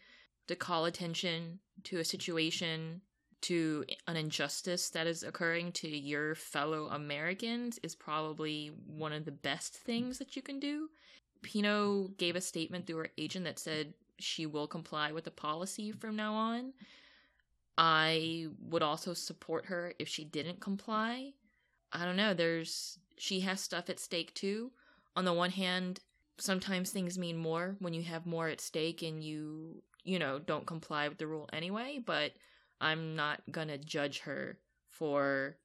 [0.48, 3.02] to call attention to a situation,
[3.42, 9.32] to an injustice that is occurring to your fellow Americans is probably one of the
[9.32, 10.88] best things that you can do.
[11.42, 15.92] Pinoe gave a statement through her agent that said she will comply with the policy
[15.92, 16.72] from now on.
[17.76, 21.32] I would also support her if she didn't comply.
[21.92, 24.72] I don't know, there's she has stuff at stake too.
[25.16, 26.00] On the one hand,
[26.38, 30.66] sometimes things mean more when you have more at stake and you, you know, don't
[30.66, 32.32] comply with the rule anyway, but
[32.80, 35.56] I'm not gonna judge her for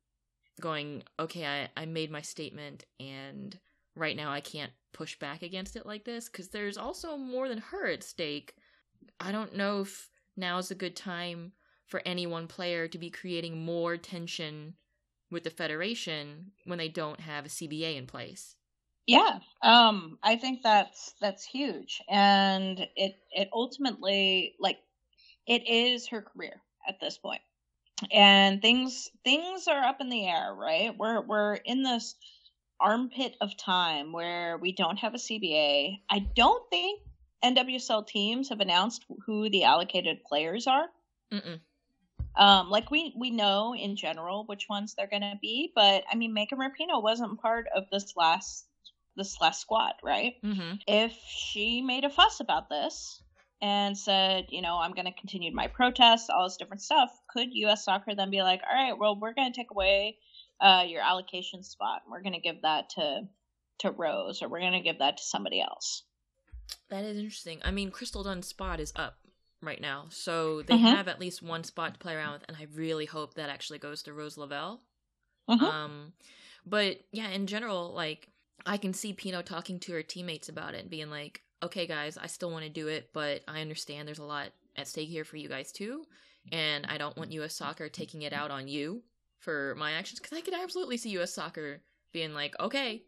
[0.60, 3.58] going, okay, I, I made my statement and
[3.98, 7.60] right now I can't push back against it like this because there's also more than
[7.60, 8.56] her at stake.
[9.20, 11.54] I don't know if now's a good time
[11.86, 14.76] for any one player to be creating more tension
[15.32, 18.56] with the federation when they don't have a CBA in place.
[19.06, 24.80] Yeah, um, I think that's that's huge, and it it ultimately like
[25.48, 27.42] it is her career at this point,
[28.12, 30.94] and things things are up in the air, right?
[30.98, 32.16] We're we're in this
[32.80, 36.02] armpit of time where we don't have a CBA.
[36.10, 37.02] I don't think
[37.44, 40.88] NWSL teams have announced who the allocated players are.
[41.32, 41.60] Mm-mm.
[42.36, 46.34] Um, like we we know in general which ones they're gonna be, but I mean
[46.34, 48.68] Megan Rapinoe wasn't part of this last
[49.16, 50.36] this last squad, right?
[50.44, 50.76] Mm-hmm.
[50.88, 53.24] If she made a fuss about this
[53.60, 57.86] and said, you know, I'm gonna continue my protests, all this different stuff, could US
[57.86, 60.18] soccer then be like, All right, well we're gonna take away
[60.60, 63.22] uh, your allocation spot and we're gonna give that to
[63.80, 66.04] to Rose or we're gonna give that to somebody else.
[66.90, 67.62] That is interesting.
[67.64, 69.20] I mean, Crystal Dunn's spot is up
[69.62, 70.96] right now, so they Mhm.
[70.96, 73.80] have at least one spot to play around with, and I really hope that actually
[73.80, 74.82] goes to Rose Lavelle.
[75.50, 75.62] Mhm.
[75.62, 76.14] Um,
[76.66, 78.30] but yeah, in general, like
[78.66, 82.18] I can see Pinoe talking to her teammates about it and being like, "Okay, guys,
[82.18, 85.24] I still want to do it, but I understand there's a lot at stake here
[85.24, 86.06] for you guys too,
[86.52, 87.56] and I don't want U.S.
[87.56, 89.04] Soccer taking it out on you
[89.48, 91.34] for my actions because I could absolutely see U.S.
[91.34, 91.80] Soccer
[92.12, 93.04] being like, okay,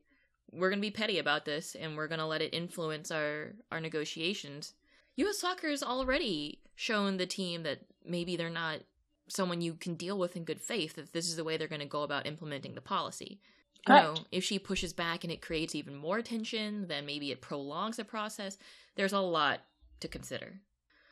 [0.54, 4.74] we're gonna be petty about this and we're gonna let it influence our our negotiations."
[5.18, 5.38] U.S.
[5.38, 8.80] Soccer has already shown the team that maybe they're not
[9.28, 11.82] someone you can deal with in good faith if this is the way they're going
[11.82, 13.42] to go about implementing the policy.
[13.86, 17.42] You know, if she pushes back and it creates even more tension, then maybe it
[17.42, 18.58] prolongs the process.
[18.96, 19.60] There's a lot
[20.00, 20.62] to consider.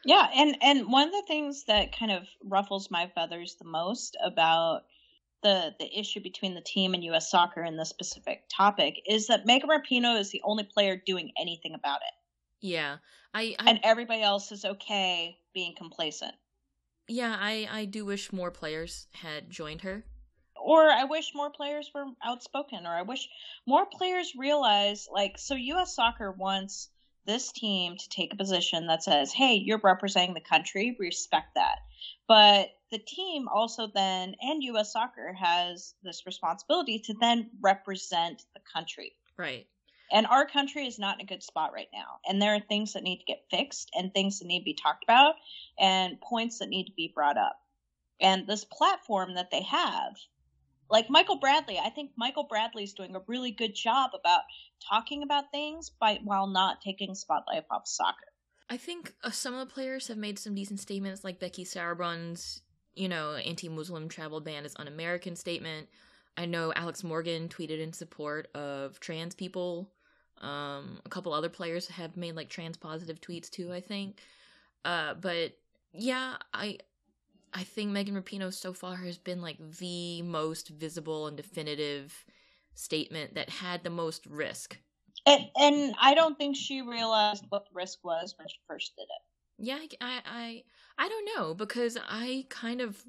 [0.06, 4.16] Yeah, and and one of the things that kind of ruffles my feathers the most
[4.24, 4.84] about
[5.43, 7.30] the the issue between the team and U.S.
[7.32, 11.73] Soccer in this specific topic is that Megan Rapinoe is the only player doing anything
[11.76, 12.13] about it,
[12.67, 12.97] Yeah,
[13.34, 16.34] I, I and everybody else is okay being complacent.
[17.08, 20.04] yeah, I, I do wish more players had joined her.
[20.60, 23.30] Or I wish more players were outspoken, or I wish
[23.65, 25.95] more players realize, like, so U.S.
[25.95, 26.89] Soccer wants
[27.26, 31.76] this team to take a position that says, hey, you're representing the country, respect that.
[32.28, 34.94] But the team also then, and U.S.
[34.94, 39.13] Soccer has this responsibility to then represent the country.
[39.38, 39.68] Right.
[40.12, 42.20] And our country is not in a good spot right now.
[42.28, 44.74] And there are things that need to get fixed and things that need to be
[44.82, 45.36] talked about
[45.78, 47.60] and points that need to be brought up.
[48.22, 50.16] And this platform that they have,
[50.90, 54.44] like Michael Bradley, I think Michael Bradley's doing a really good job about
[54.90, 58.28] talking about things by while not taking spotlight off soccer.
[58.70, 62.62] I think uh, some of the players have made some decent statements, like Becky Sauerbrunn's,
[62.96, 65.88] you know, anti-Muslim travel ban is un-American statement.
[66.36, 69.90] I know Alex Morgan tweeted in support of trans people.
[70.40, 74.20] Um, a couple other players have made like trans positive tweets too, I think.
[74.86, 75.54] Uh, but
[75.94, 76.78] yeah, I
[77.54, 82.26] I think Megan Rapinoe so far has been like the most visible and definitive
[82.76, 84.78] statement that had the most risk.
[85.28, 89.04] And, and I don't think she realized what the risk was when she first did
[89.04, 89.68] it.
[89.68, 90.63] Yeah, I, I,
[90.98, 93.04] I don't know because I kind of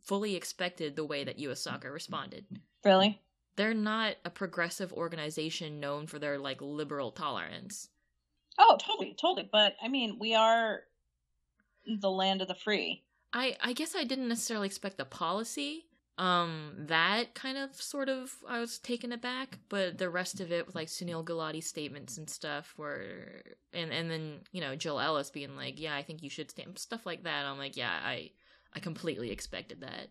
[0.00, 1.60] fully expected the way that U.S.
[1.60, 2.44] Soccer responded.
[2.84, 3.20] Really?
[3.56, 7.88] They're not a progressive organization known for their like liberal tolerance.
[8.58, 9.48] Oh, totally, totally.
[9.50, 10.82] But I mean, we are
[12.00, 13.02] the land of the free.
[13.32, 15.86] I I guess I didn't necessarily expect the policy.
[16.16, 20.64] Um, that kind of sort of I was taken aback, but the rest of it
[20.64, 25.30] with like Sunil Gulati statements and stuff were, and and then you know Jill Ellis
[25.30, 27.44] being like, yeah, I think you should stand stuff like that.
[27.46, 28.30] I'm like, yeah, I
[28.74, 30.08] I completely expected that.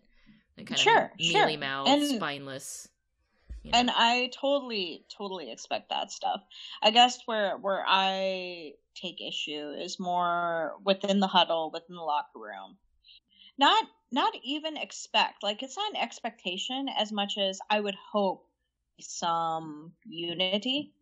[0.56, 2.86] The kind sure, of mealy mouthed, And- spineless.
[3.62, 3.78] you know.
[3.78, 6.42] and I totally, totally expect that stuff.
[6.82, 12.38] I guess where where I take issue is more within the huddle, within the locker
[12.38, 12.76] room.
[13.58, 18.46] Not not even expect like it's not an expectation as much as I would hope
[19.00, 20.92] some unity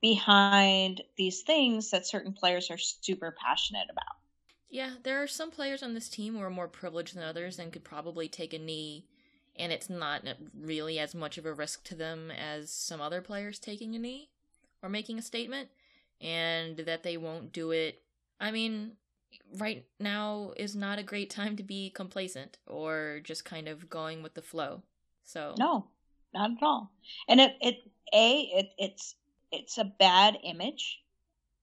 [0.00, 4.16] behind these things that certain players are super passionate about.
[4.70, 7.72] Yeah, there are some players on this team who are more privileged than others and
[7.72, 9.04] could probably take a knee,
[9.54, 10.22] and it's not
[10.58, 14.30] really as much of a risk to them as some other players taking a knee
[14.82, 15.68] or making a statement,
[16.22, 18.02] and that they won't do it.
[18.40, 18.92] I mean,
[19.58, 24.22] right now is not a great time to be complacent or just kind of going
[24.22, 24.82] with the flow.
[25.24, 25.86] So, No,
[26.34, 26.92] not at all.
[27.28, 27.76] And it it
[28.12, 29.14] a it it's
[29.50, 31.00] it's a bad image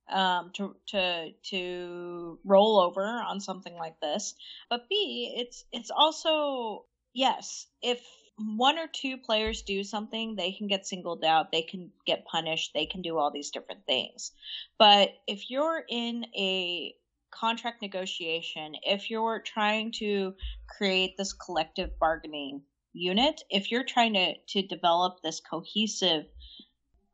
[0.09, 4.35] um to to to roll over on something like this.
[4.69, 8.01] But B, it's it's also yes, if
[8.39, 12.71] one or two players do something, they can get singled out, they can get punished,
[12.73, 14.31] they can do all these different things.
[14.77, 16.95] But if you're in a
[17.31, 20.33] contract negotiation, if you're trying to
[20.67, 22.61] create this collective bargaining
[22.93, 26.25] unit, if you're trying to to develop this cohesive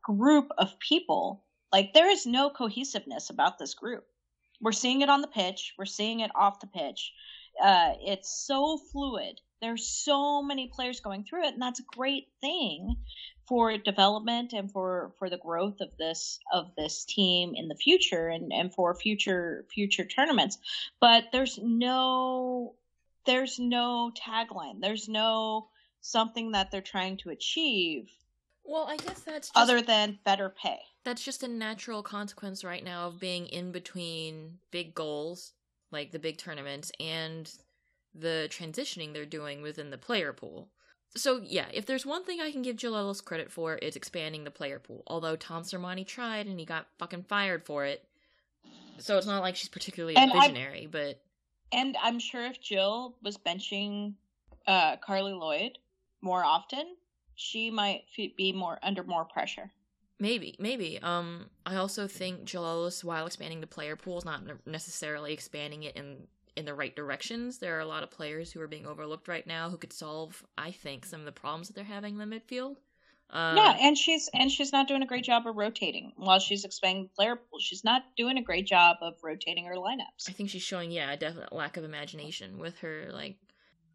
[0.02, 4.04] group of people, like there is no cohesiveness about this group.
[4.60, 7.12] We're seeing it on the pitch, we're seeing it off the pitch.
[7.62, 9.40] Uh, it's so fluid.
[9.62, 12.96] There's so many players going through it, and that's a great thing
[13.46, 18.28] for development and for for the growth of this of this team in the future
[18.28, 20.58] and and for future future tournaments.
[21.00, 22.74] But there's no
[23.24, 24.80] there's no tagline.
[24.80, 25.68] There's no
[26.00, 28.08] something that they're trying to achieve
[28.68, 30.80] well, I guess that's just, other than better pay.
[31.04, 35.52] that's just a natural consequence right now of being in between big goals,
[35.92, 37.50] like the big tournaments, and
[38.14, 40.68] the transitioning they're doing within the player pool.
[41.14, 44.44] So yeah, if there's one thing I can give Jill Ellis credit for, it's expanding
[44.44, 45.02] the player pool.
[45.06, 48.04] Although Tom Sermanni tried and he got fucking fired for it.
[48.98, 51.20] So it's not like she's particularly a And I- visionary, but
[51.72, 54.14] And I'm sure if Jill was benching
[54.66, 55.78] uh, Carly Lloyd
[56.20, 56.96] more often,
[57.34, 58.04] she might
[58.36, 59.70] be more under more pressure.
[60.18, 60.98] Maybe, maybe.
[61.02, 65.82] Um, I also think Jill Ellis, while expanding the player pool, is not necessarily expanding
[65.82, 67.58] it in in the right directions.
[67.58, 70.44] There are a lot of players who are being overlooked right now who could solve,
[70.56, 72.76] I think, some of the problems that they're having in the midfield.
[73.30, 76.64] Um, yeah, and she's and she's not doing a great job of rotating while she's
[76.64, 77.58] expanding the player pool.
[77.58, 80.28] She's not doing a great job of rotating her lineups.
[80.28, 83.36] I think she's showing, yeah, a definite lack of imagination with her, like,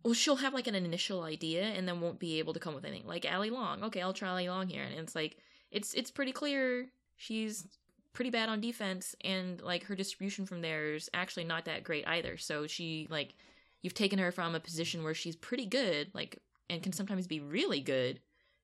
[0.04, 2.84] well, she'll have like an initial idea and then won't be able to come with
[2.84, 3.08] anything.
[3.08, 5.38] Like Ali Long, okay, I'll try Ali Long here, and it's like
[5.72, 7.66] it's it's pretty clear she's
[8.14, 12.08] pretty bad on defense, and like her distribution from there is actually not that great
[12.08, 12.38] either.
[12.38, 13.34] So she like
[13.82, 16.38] you've taken her from a position where she's pretty good, like,
[16.70, 18.20] and can sometimes be really good,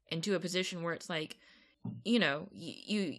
[0.10, 1.38] into a position where it's like,
[2.06, 2.74] you know, you.
[2.86, 3.18] you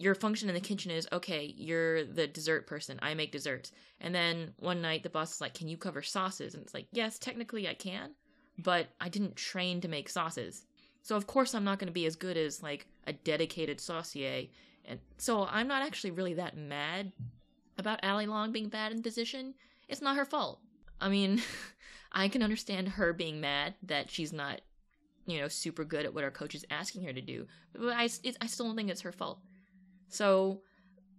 [0.00, 4.14] your function in the kitchen is okay you're the dessert person i make desserts and
[4.14, 7.18] then one night the boss is like can you cover sauces and it's like yes
[7.18, 8.10] technically i can
[8.58, 10.62] but i didn't train to make sauces
[11.02, 14.46] so of course i'm not going to be as good as like a dedicated saucier
[14.84, 17.12] and so i'm not actually really that mad
[17.78, 19.54] about ali long being bad in position
[19.88, 20.60] it's not her fault
[21.00, 21.42] i mean
[22.12, 24.60] i can understand her being mad that she's not
[25.26, 28.08] you know super good at what her coach is asking her to do but i,
[28.22, 29.38] it, I still don't think it's her fault
[30.10, 30.60] so,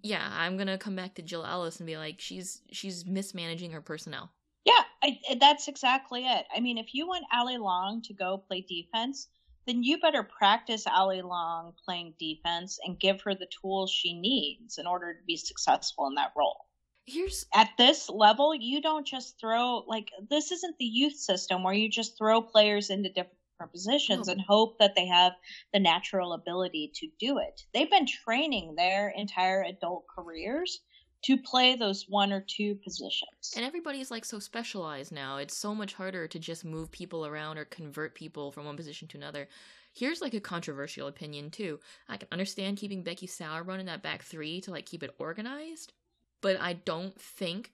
[0.03, 3.81] yeah, I'm gonna come back to Jill Ellis and be like, she's she's mismanaging her
[3.81, 4.31] personnel.
[4.65, 6.45] Yeah, I, that's exactly it.
[6.55, 9.29] I mean, if you want Ali Long to go play defense,
[9.65, 14.77] then you better practice Ali Long playing defense and give her the tools she needs
[14.77, 16.65] in order to be successful in that role.
[17.05, 21.73] here's at this level, you don't just throw like this isn't the youth system where
[21.73, 23.37] you just throw players into different
[23.71, 25.33] positions and hope that they have
[25.73, 27.61] the natural ability to do it.
[27.73, 30.79] They've been training their entire adult careers
[31.23, 33.53] to play those one or two positions.
[33.55, 35.37] and everybody's like so specialized now.
[35.37, 39.07] It's so much harder to just move people around or convert people from one position
[39.09, 39.47] to another.
[39.93, 41.79] Here's like a controversial opinion too.
[42.07, 45.93] I can understand keeping Becky Sauerbrunn in that back three to like keep it organized,
[46.41, 47.71] but I don't think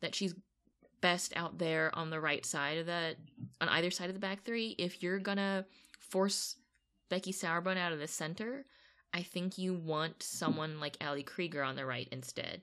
[0.00, 0.34] that she's
[1.00, 3.16] best out there on the right side of that
[3.60, 4.74] on either side of the back three.
[4.78, 5.66] If you're gonna
[5.98, 6.56] force
[7.08, 8.64] Becky Sauerbrunn out of the center,
[9.12, 12.62] I think you want someone like Ali Krieger on the right instead.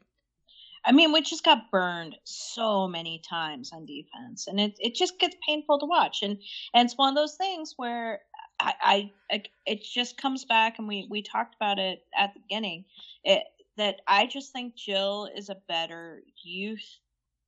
[0.88, 5.19] I mean, we just got burned so many times on defense, and it it just
[5.19, 6.19] gets painful to watch.
[6.23, 6.38] And
[6.73, 8.21] and it's one of those things where
[8.60, 12.86] I, I, it just comes back, and we we talked about it at the beginning.
[13.26, 13.43] It
[13.76, 17.00] that I just think Jill is a better youth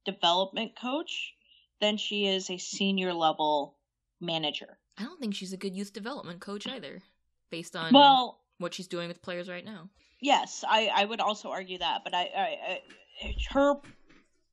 [0.05, 1.33] development coach
[1.79, 3.77] than she is a senior level
[4.19, 4.77] manager.
[4.97, 7.01] I don't think she's a good youth development coach either,
[7.49, 9.89] based on Well, what she's doing with players right now.
[10.21, 12.81] Yes, I, I would also argue that, but I, I, I
[13.49, 13.75] her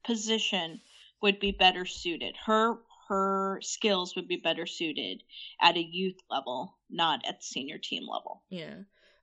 [0.04, 0.80] position
[1.22, 2.36] would be better suited.
[2.44, 5.22] Her her skills would be better suited
[5.60, 8.42] at a youth level, not at the senior team level.
[8.50, 8.74] Yeah.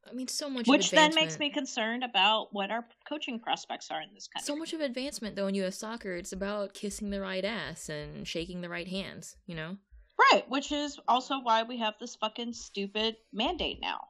[0.10, 0.67] I mean, so much.
[0.67, 4.45] Which then makes me concerned about what our coaching prospects are in this country.
[4.45, 5.77] So much of advancement, though, in U.S.
[5.77, 9.38] soccer, it's about kissing the right ass and shaking the right hands.
[9.45, 9.77] You know.
[10.19, 14.01] right, which is also why we have this fucking stupid mandate now.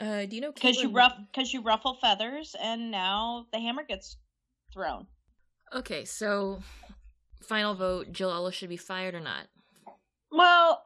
[0.00, 0.50] Uh, do you know?
[0.52, 4.16] Because you ruff, because you ruffle feathers, and now the hammer gets
[4.74, 5.06] thrown.
[5.72, 6.60] Okay, so
[7.40, 9.46] final vote: Jill Ellis should be fired or not?
[10.30, 10.82] Well,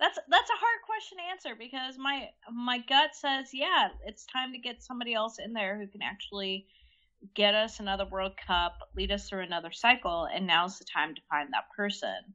[0.00, 4.52] that's that's a hard question to answer because my my gut says yeah, it's time
[4.52, 6.66] to get somebody else in there who can actually
[7.34, 11.20] get us another World Cup, lead us through another cycle, and now's the time to
[11.28, 12.34] find that person.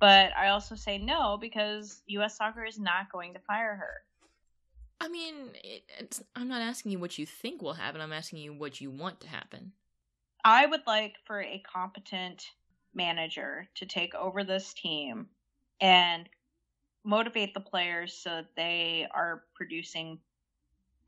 [0.00, 2.36] But I also say no because U.S.
[2.36, 3.94] Soccer is not going to fire her.
[5.00, 8.00] I mean, it, it's, I'm not asking you what you think will happen.
[8.00, 9.72] I'm asking you what you want to happen.
[10.44, 12.44] I would like for a competent
[12.94, 15.26] manager to take over this team
[15.80, 16.28] and
[17.04, 20.18] motivate the players so that they are producing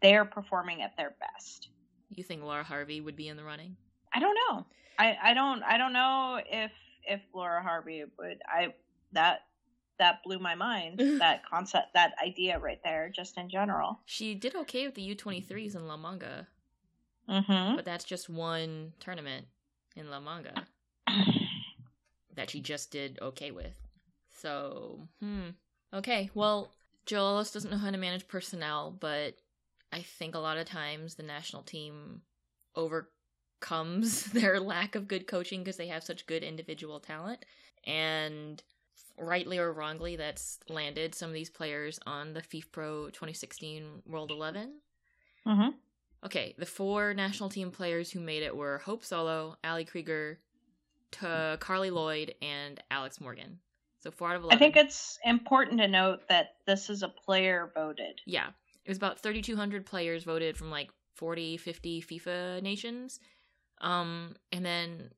[0.02, 1.70] they are performing at their best.
[2.10, 3.76] You think Laura Harvey would be in the running?
[4.12, 4.66] I don't know.
[4.98, 6.72] I, I don't I don't know if
[7.06, 8.74] if Laura Harvey would I
[9.12, 9.42] that
[9.98, 14.00] that blew my mind that concept that idea right there just in general.
[14.04, 16.46] She did okay with the U23s in La Manga,
[17.28, 17.76] Mhm.
[17.76, 19.46] but that's just one tournament
[19.96, 20.66] in La Manga
[22.34, 23.78] that she just did okay with.
[24.38, 25.48] So, hmm.
[25.94, 26.72] Okay, well,
[27.06, 29.36] Jill Ellis doesn't know how to manage personnel, but
[29.92, 32.20] I think a lot of times the national team
[32.74, 37.44] overcomes their lack of good coaching because they have such good individual talent.
[37.84, 38.62] And
[39.18, 44.80] rightly or wrongly, that's landed some of these players on the FIFPro 2016 World 11.
[45.46, 45.74] Mhm.
[46.24, 50.40] Okay, the four national team players who made it were Hope Solo, Ali Krieger,
[51.12, 53.60] to Carli Lloyd, and Alex Morgan.
[54.00, 54.56] So four out of 11.
[54.56, 58.20] I think it's important to note that this is a player voted.
[58.26, 58.48] yeah,
[58.84, 63.20] it was about 3,200 players voted from like 40, 50 FIFA nations,
[63.80, 65.10] um, and then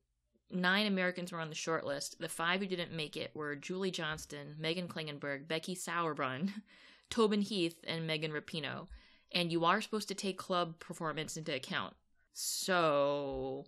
[0.51, 2.19] nine Americans were on the short list.
[2.19, 6.51] The five who didn't make it were Julie Johnston, Meghan Klingenberg, Becky Sauerbrunn,
[7.09, 8.87] Tobin Heath, and Megan Rapinoe.
[9.31, 11.93] And you are supposed to take club performance into account.
[12.33, 13.65] So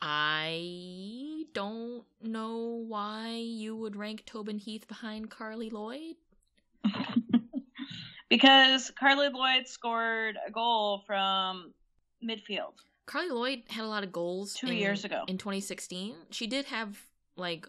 [0.00, 6.16] I don't know why you would rank Tobin Heath behind Carli Lloyd.
[8.28, 11.72] because Carli Lloyd scored a goal from
[12.24, 12.74] midfield.
[13.10, 15.24] Carli Lloyd had a lot of goals Two in- years ago.
[15.26, 16.14] in 2016.
[16.30, 16.96] She did have
[17.36, 17.66] like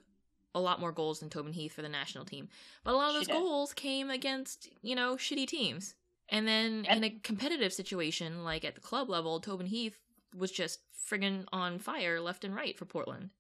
[0.54, 2.50] a lot more goals than Tobin Heath for the national team,
[2.84, 5.96] but a lot of those goals came against you know shitty teams.
[6.30, 9.98] And then And- in a competitive situation, like at the club level, Tobin Heath
[10.36, 10.80] was just
[11.10, 13.32] friggin' on fire left and right for Portland.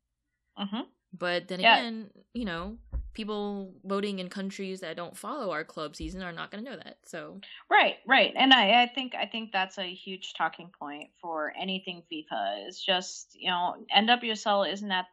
[0.57, 0.81] hmm
[1.13, 1.77] But then Yeah.
[1.77, 2.77] again, you know,
[3.13, 6.77] people voting in countries that don't follow our club season are not going to know
[6.77, 6.97] that.
[7.05, 11.53] So Right, right, and I, I think I think that's a huge talking point for
[11.59, 12.67] anything FIFA.
[12.67, 15.05] Is just you know NWSL isn't at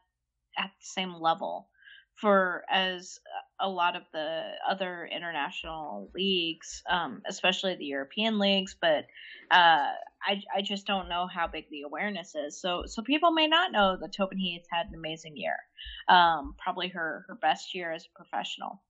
[0.59, 1.69] at the same level
[2.15, 3.21] for as
[3.61, 8.75] a lot of the other international leagues, um, especially the European leagues.
[8.81, 9.07] But
[9.51, 9.93] uh,
[10.23, 12.61] I I just don't know how big the awareness is.
[12.61, 15.57] So so people may not know that Tobin Heath had an amazing year,
[16.09, 18.83] um, probably her her best year as a professional.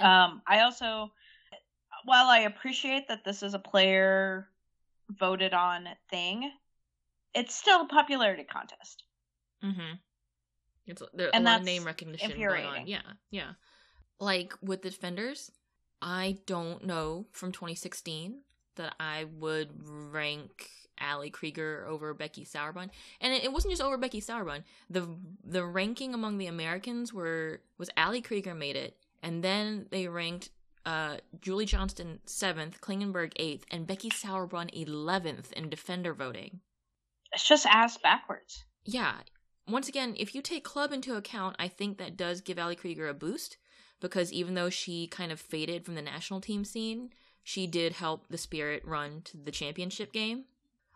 [0.00, 1.10] Um, I also,
[2.04, 4.48] while I appreciate that this is a player
[5.08, 6.50] voted on thing,
[7.34, 9.04] it's still a popularity contest.
[9.64, 9.94] Mm-hmm.
[10.86, 12.86] It's there's And a lot of name recognition going on.
[12.86, 13.00] Yeah,
[13.30, 13.52] yeah.
[14.20, 15.50] Like with the defenders,
[16.00, 18.42] I don't know from 2016
[18.76, 20.70] that I would rank
[21.00, 24.62] Ali Krieger over Becky Sauerbrunn, and it, it wasn't just over Becky Sauerbrunn.
[24.88, 25.08] the
[25.44, 30.50] The ranking among the Americans were was Ali Krieger made it, and then they ranked
[30.86, 36.60] uh, Julie Johnston seventh, Klingenberg eighth, and Becky Sauerbrunn eleventh in defender voting.
[37.32, 38.64] It's just ass backwards.
[38.84, 39.14] Yeah.
[39.68, 43.08] Once again, if you take club into account, I think that does give Ali Krieger
[43.08, 43.56] a boost
[44.00, 47.10] because even though she kind of faded from the national team scene,
[47.48, 50.46] she did help the Spirit run to the championship game.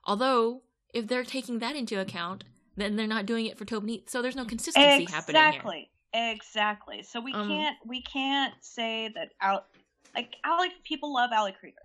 [0.04, 2.42] Although, if they're taking that into account,
[2.76, 4.00] then they're not doing it for Tobin.
[4.06, 5.40] So there's no consistency happening.
[5.40, 5.90] Exactly.
[6.12, 7.04] Exactly.
[7.04, 9.64] So we Um, can't we can't say that Al
[10.12, 11.76] like Ali people love Ali Krieger.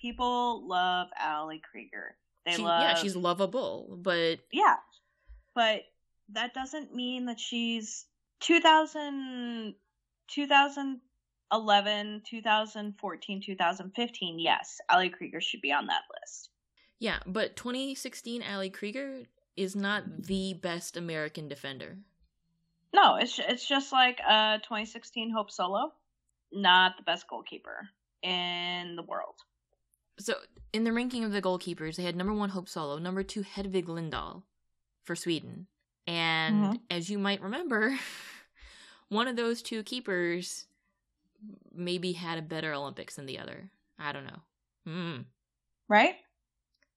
[0.00, 2.16] People love Ali Krieger.
[2.46, 4.76] They She- love yeah, she's lovable, but yeah.
[5.56, 5.82] But
[6.28, 8.06] that doesn't mean that she's
[8.38, 9.74] 2000
[10.28, 11.00] 2000
[11.52, 14.38] 2011, 2014, 2015.
[14.38, 16.50] Yes, Ali Krieger should be on that list.
[16.98, 19.22] yeah, but 2016 Ali Krieger
[19.56, 21.96] is not the best American defender.
[22.94, 25.92] No, it's it's just like uh 2016 Hope Solo,
[26.52, 27.88] not the best goalkeeper
[28.22, 29.34] in the world.
[30.18, 30.34] So
[30.72, 33.86] in the ranking of the goalkeepers, they had number one Hope Solo, number two Hedvig
[33.86, 34.42] Lindahl
[35.04, 35.66] for Sweden,
[36.06, 36.80] and Mhm.
[36.90, 37.98] as you might remember,
[39.08, 40.66] one of those two keepers
[41.74, 43.70] maybe had a better Olympics than the other.
[43.98, 44.40] I don't know.
[44.86, 45.20] Hmm.
[45.88, 46.16] Right?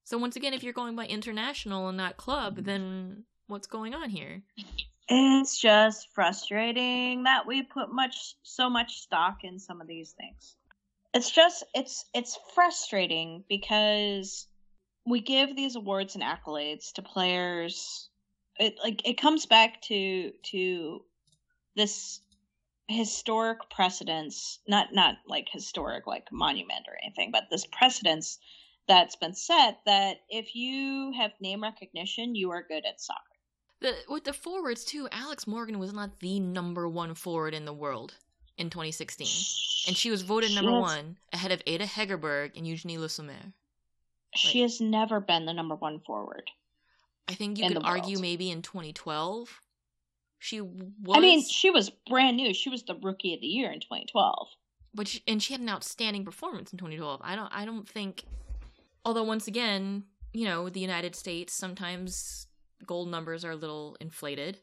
[0.04, 4.10] So once again, if you're going by international and not club, then what's going on
[4.10, 4.42] here?
[5.10, 10.56] It's just frustrating that we put much so much stock in some of these things.
[11.14, 14.48] It's just it's it's frustrating because
[15.06, 18.10] we give these awards and accolades to players
[18.60, 21.02] it like it comes back to to
[21.76, 22.22] this
[22.90, 28.40] historic precedence not not like historic like monument or anything but this precedence
[28.88, 33.20] that's been set that if you have name recognition you are good at soccer
[33.82, 37.74] The with the forwards too, Alex Morgan was not the number one forward in the
[37.74, 38.16] world
[38.58, 39.28] in 2016,
[39.88, 43.54] and she was voted number has- one ahead of Ada Hegerberg and Eugenie Le Sommer.
[44.36, 46.50] She has never been the number one forward.
[47.28, 49.62] I think you could argue maybe in 2012
[50.40, 51.18] she was.
[51.18, 52.54] I mean, she was brand new.
[52.54, 54.48] She was the rookie of the year in 2012.
[54.94, 57.22] but she, and she had an outstanding performance in 2012.
[57.24, 58.24] I don't I don't think.
[59.06, 62.48] Although once again, you know, the United States sometimes
[62.86, 64.60] gold numbers are a little inflated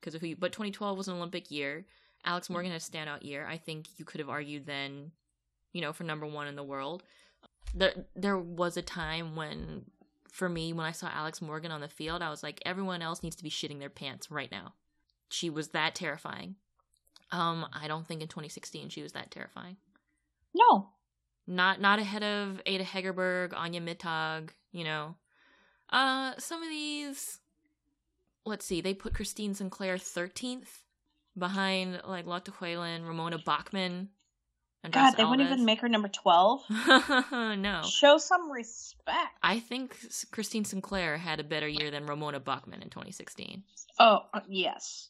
[0.00, 0.34] because if we.
[0.34, 1.86] But 2012 was an Olympic year.
[2.24, 2.54] Alex mm-hmm.
[2.54, 3.46] Morgan had a standout year.
[3.48, 5.12] I think you could have argued then,
[5.72, 7.02] you know, for number one in the world.
[7.74, 9.86] There there was a time when.
[10.32, 13.22] For me, when I saw Alex Morgan on the field, I was like, everyone else
[13.22, 14.74] needs to be shitting their pants right now.
[15.28, 16.56] She was that terrifying.
[17.32, 19.76] Um, I don't think in 2016 she was that terrifying.
[20.54, 20.88] No.
[21.46, 25.16] Not not ahead of Ada Hegerberg, Anja Mittag, you know.
[25.90, 27.38] Uh some of these
[28.44, 30.82] let's see, they put Christine Sinclair 13th
[31.36, 34.08] behind like Lotte Whalen, Ramona Bachmann,
[34.86, 36.62] and God, they wouldn't even make her number 12.
[37.58, 37.82] no.
[37.84, 39.36] Show some respect.
[39.42, 39.96] I think
[40.30, 43.64] Christine Sinclair had a better year than Ramona Bachmann in 2016.
[43.98, 45.08] Oh, uh, yes.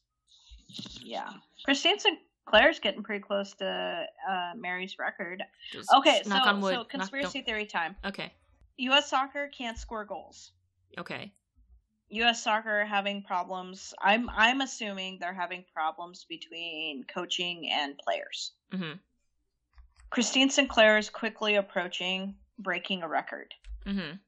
[1.00, 1.30] Yeah.
[1.64, 5.42] Christine Sinclair's getting pretty close to uh, Mary's record.
[5.72, 6.72] Just Okay, so, on wood.
[6.74, 7.96] so Knock- conspiracy theory time.
[8.04, 8.32] okay.
[8.78, 9.08] U.S.
[9.08, 10.52] soccer can't score goals.
[10.98, 11.32] Okay.
[12.10, 12.42] U.S.
[12.42, 13.94] soccer having problems.
[14.00, 18.52] I'm I'm assuming they're having problems between coaching and players.
[18.72, 18.98] Mhm.
[20.10, 23.52] Christine Sinclair is quickly approaching breaking a record.
[23.86, 24.20] Mhm.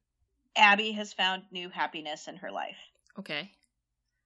[0.56, 2.76] Abby has found new happiness in her life.
[3.18, 3.52] Okay.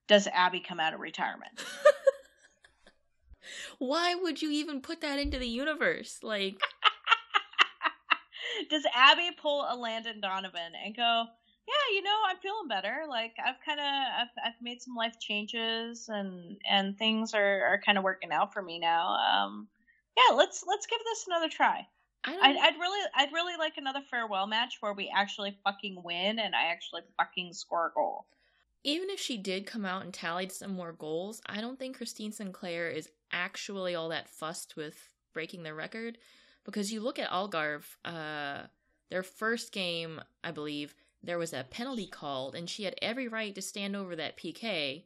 [0.07, 1.53] Does Abby come out of retirement?
[3.79, 6.21] Why would you even put that into the universe?
[6.23, 6.61] Like
[8.71, 11.25] Does Abby pull a Landon Donovan and go,
[11.67, 13.05] "Yeah, you know, I'm feeling better.
[13.09, 17.81] Like I've kind of I've, I've made some life changes and and things are are
[17.85, 19.17] kind of working out for me now.
[19.17, 19.69] Um,
[20.17, 21.87] yeah, let's let's give this another try.
[22.25, 26.03] I don't I'd, I'd really I'd really like another farewell match where we actually fucking
[26.05, 28.27] win and I actually fucking score a goal.
[28.85, 32.33] Even if she did come out and tallied some more goals, I don't think Christine
[32.33, 34.97] Sinclair is actually all that fussed with
[35.33, 36.19] breaking the record
[36.65, 38.67] because you look at Algarve, uh,
[39.11, 43.55] their first game, I believe, there was a penalty called and she had every right
[43.55, 45.05] to stand over that PK,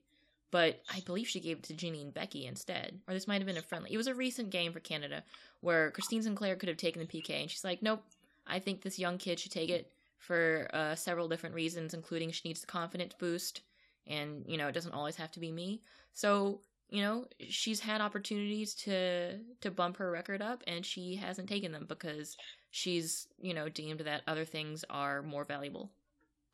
[0.50, 3.00] but I believe she gave it to and Becky instead.
[3.06, 3.92] Or this might have been a friendly.
[3.92, 5.22] It was a recent game for Canada
[5.60, 8.02] where Christine Sinclair could have taken the PK and she's like, nope,
[8.46, 9.90] I think this young kid should take it.
[10.18, 13.62] For uh, several different reasons, including she needs the confidence boost,
[14.06, 15.82] and you know it doesn't always have to be me.
[16.12, 21.48] So you know she's had opportunities to to bump her record up, and she hasn't
[21.48, 22.36] taken them because
[22.70, 25.90] she's you know deemed that other things are more valuable.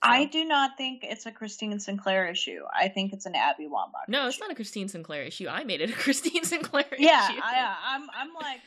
[0.04, 2.62] I do not think it's a Christine Sinclair issue.
[2.74, 4.08] I think it's an Abby Wambach.
[4.08, 4.28] No, issue.
[4.28, 5.46] it's not a Christine Sinclair issue.
[5.48, 7.40] I made it a Christine Sinclair yeah, issue.
[7.40, 8.60] I, I'm I'm like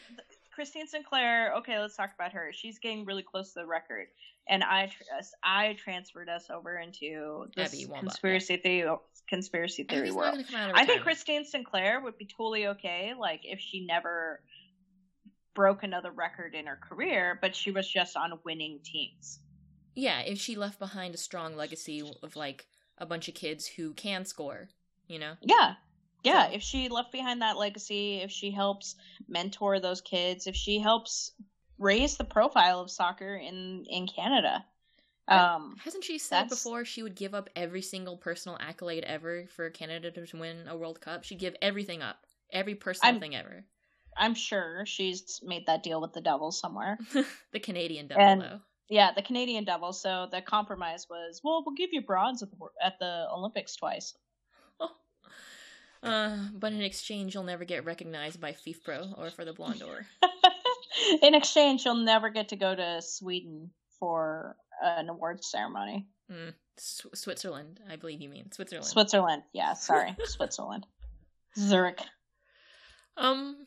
[0.56, 1.54] Christine Sinclair.
[1.58, 2.52] Okay, let's talk about her.
[2.54, 4.08] She's getting really close to the record,
[4.48, 4.90] and I
[5.44, 8.90] I transferred us over into this conspiracy theory
[9.28, 10.32] conspiracy theory world.
[10.36, 11.02] gonna come out of I think.
[11.02, 14.40] Christine Sinclair would be totally okay, like if she never
[15.54, 19.40] broke another record in her career, but she was just on winning teams.
[19.94, 23.94] Yeah, if she left behind a strong legacy of like a bunch of kids who
[23.94, 24.70] can score,
[25.08, 25.34] you know.
[25.42, 25.76] Yeah.
[26.26, 28.96] Yeah, if she left behind that legacy, if she helps
[29.28, 31.32] mentor those kids, if she helps
[31.78, 34.66] raise the profile of soccer in in Canada.
[35.28, 39.48] Um Hasn't she said That's- before she would give up every single personal accolade ever
[39.56, 41.24] for Canada to win a World Cup?
[41.24, 42.18] She'd give everything up,
[42.52, 43.66] every personal I'm- thing ever.
[44.18, 46.98] I'm sure she's made that deal with the devil somewhere.
[47.52, 48.60] the Canadian devil, And- though.
[48.88, 49.92] Yeah, the Canadian devil.
[49.94, 54.14] So the compromise was, well, we'll give you bronze at the at the Olympics twice.
[56.06, 60.06] Uh, but in exchange, you'll never get recognized by FIFPro or for the Ballon d'Or.
[61.22, 66.08] in exchange, you'll never get to go to Sweden for an awards ceremony.
[66.32, 66.54] Mm.
[66.78, 68.88] S- Switzerland, I believe you mean Switzerland.
[68.88, 69.44] Switzerland.
[69.54, 70.86] Yeah, sorry, Switzerland.
[71.58, 72.02] Zurich.
[73.18, 73.66] Um,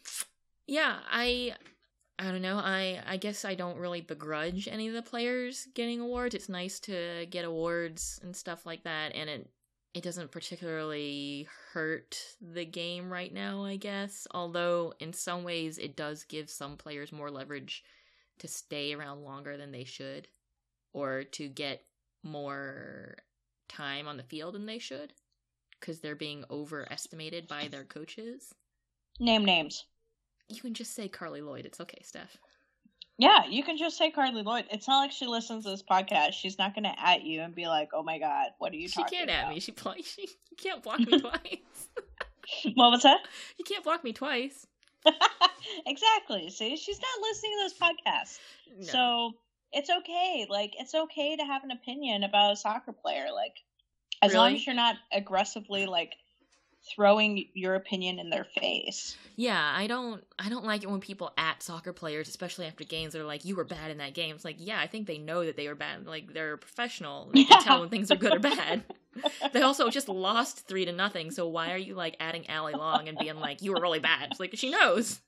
[0.67, 1.55] yeah, I,
[2.19, 2.59] I don't know.
[2.59, 6.35] I, I guess I don't really begrudge any of the players getting awards.
[6.35, 9.51] It's nice to get awards and stuff like that, and it,
[9.95, 13.65] it doesn't particularly hurt the game right now.
[13.65, 17.85] I guess, although in some ways it does give some players more leverage
[18.39, 20.29] to stay around longer than they should,
[20.93, 21.83] or to get
[22.23, 23.17] more
[23.69, 25.13] time on the field than they should,
[25.81, 28.55] because they're being overestimated by their coaches.
[29.19, 29.85] Name names.
[30.49, 31.67] You can just say Carli Lloyd.
[31.67, 32.37] It's okay, Steph.
[33.19, 34.67] Yeah, you can just say Carli Lloyd.
[34.71, 36.35] It's not like she listens to this podcast.
[36.35, 38.89] She's not going to at you and be like, "Oh my god, what are you
[38.89, 39.61] She talking can't about?" at me.
[39.61, 39.73] She
[40.05, 41.89] she can't block me twice.
[42.75, 43.21] What was that?
[43.59, 44.67] You can't block me twice.
[45.87, 46.51] exactly.
[46.51, 48.39] See, she's not listening to this podcast.
[48.79, 48.87] No.
[48.87, 49.33] So
[49.73, 50.47] it's okay.
[50.49, 53.27] Like it's okay to have an opinion about a soccer player.
[53.35, 53.57] Like
[54.23, 56.15] as long as you're not aggressively like
[56.95, 59.17] throwing your opinion in their face.
[59.37, 63.15] yeah, I don't I don't like it when people at soccer players, especially after games,
[63.15, 65.45] are like, "You were bad in that game." It's like, yeah, I think they know
[65.45, 66.07] that they were bad.
[66.07, 67.31] Like they're professional.
[67.33, 68.85] They can tell when things are good or bad.
[69.53, 71.33] They also just lost three to nothing.
[71.33, 74.29] So why are you like adding Allie Long and being like, "You were really bad"?
[74.31, 75.21] It's like she knows.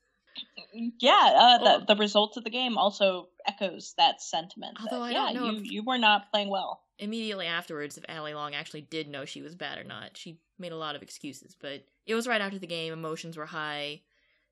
[0.99, 4.77] Yeah, uh, the, the result of the game also echoes that sentiment.
[4.81, 6.81] that, Although I yeah, don't know you, if- you were not playing well.
[7.01, 10.15] Immediately afterwards if Allie Long actually did know she was bad or not.
[10.15, 12.93] She made a lot of excuses, but it was right after the game.
[12.93, 14.01] Emotions were high.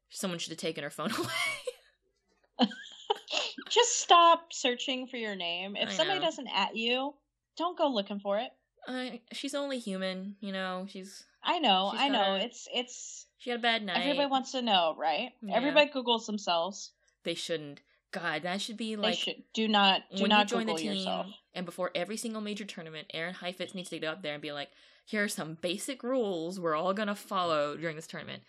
[0.09, 2.67] Someone should have taken her phone away.
[3.69, 5.75] Just stop searching for your name.
[5.75, 6.25] If I somebody know.
[6.25, 7.13] doesn't at you,
[7.57, 8.49] don't go looking for it.
[8.87, 10.87] I, she's only human, you know.
[10.89, 12.17] She's I know, She's I know.
[12.17, 13.97] gotta- It's it's she had a bad night.
[14.01, 15.29] everybody wants to know, right?
[15.41, 15.55] Yeah.
[15.55, 16.91] Everybody Googles themselves.
[17.23, 17.81] they shouldn't.
[18.11, 20.81] God, that should be like should do not do when not you join Google the
[20.81, 21.27] team yourself.
[21.53, 24.51] and before every single major tournament, Aaron Heifetz needs to get up there and be
[24.51, 24.69] like,
[25.05, 28.43] "Here are some basic rules we're all gonna follow during this tournament."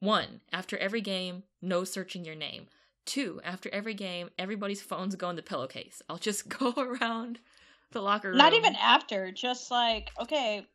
[0.00, 2.66] One, after every game, no searching your name.
[3.06, 6.02] Two, after every game, everybody's phones go in the pillowcase.
[6.08, 7.38] I'll just go around
[7.92, 8.36] the locker room.
[8.38, 10.66] Not even after, just like okay,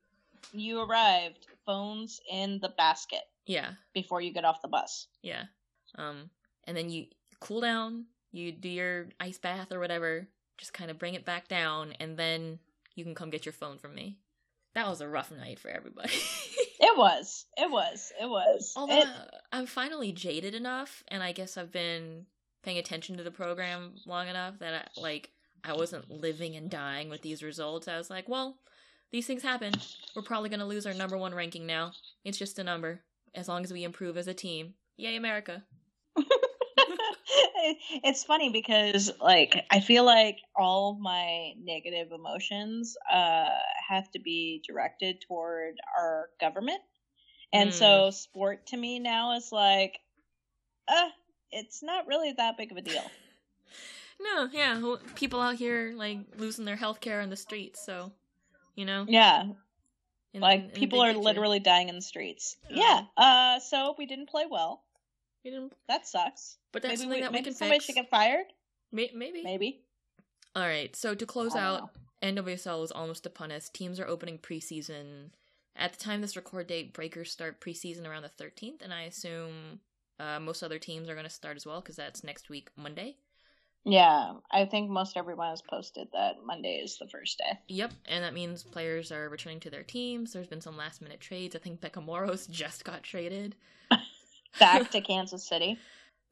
[0.54, 5.08] you arrived, phones in the basket Yeah, before you get off the bus.
[5.22, 5.44] yeah.
[5.96, 6.30] Um,
[6.64, 7.06] and then you
[7.39, 8.06] cool down.
[8.32, 10.28] You do your ice bath or whatever.
[10.58, 12.60] Just kind of bring it back down, and then
[12.96, 14.18] you can come get your phone from me.
[14.74, 16.14] That was a rough night for everybody.
[16.84, 17.46] It was.
[17.58, 18.12] It was.
[18.20, 18.74] It was.
[18.76, 19.08] Although It-
[19.52, 22.26] I'm finally jaded enough, and I guess I've been
[22.64, 25.30] paying attention to the program long enough that I, like
[25.64, 27.88] I wasn't living and dying with these results.
[27.88, 28.58] I was like, well,
[29.12, 29.74] these things happen.
[30.16, 31.92] We're probably gonna lose our number one ranking now.
[32.26, 33.02] It's just a number.
[33.36, 35.64] As long as we improve as a team, yay America!
[38.03, 43.45] it's funny because like I feel like all my negative emotions uh
[43.89, 46.82] have to be directed toward our government.
[47.53, 49.99] And so sport to me now is like
[50.88, 51.09] uh
[51.51, 53.03] it's not really that big of a deal.
[54.24, 54.80] No, yeah,
[55.16, 57.84] people out here like losing their health care in the streets.
[57.84, 58.12] So,
[58.76, 59.55] you know, Yeah, in-
[60.34, 61.24] in like the people big are picture.
[61.24, 62.55] literally dying in the streets.
[62.66, 62.68] Oh.
[62.70, 63.01] Yeah.
[63.18, 64.84] Uh so we didn't play well.
[65.44, 66.58] We didn't- That sucks.
[66.72, 67.86] But that's maybe something we, that we can somebody fix.
[67.86, 68.46] should get fired.
[68.92, 69.44] May- maybe.
[69.44, 69.84] Maybe.
[70.56, 71.89] All right, so to close out,
[72.22, 73.70] NWSL is almost upon us.
[73.70, 75.30] Teams are opening preseason.
[75.76, 79.80] At the time this record date, Breakers start preseason around the 13th, and I assume
[80.20, 83.16] uh, most other teams are going to start as well because that's next week, Monday.
[83.84, 87.58] Yeah, I think most everyone has posted that Monday is the first day.
[87.70, 90.34] Yep, and that means players are returning to their teams.
[90.34, 91.56] There's been some last minute trades.
[91.56, 93.56] I think Becca Moros just got traded.
[94.60, 95.78] Back to Kansas City.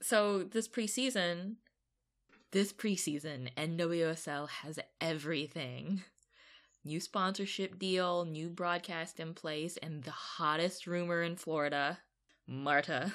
[0.01, 1.55] So this preseason,
[2.51, 6.03] this preseason, NWSL has everything.
[6.85, 11.99] New sponsorship deal, new broadcast in place, and the hottest rumor in Florida,
[12.47, 13.11] Marta.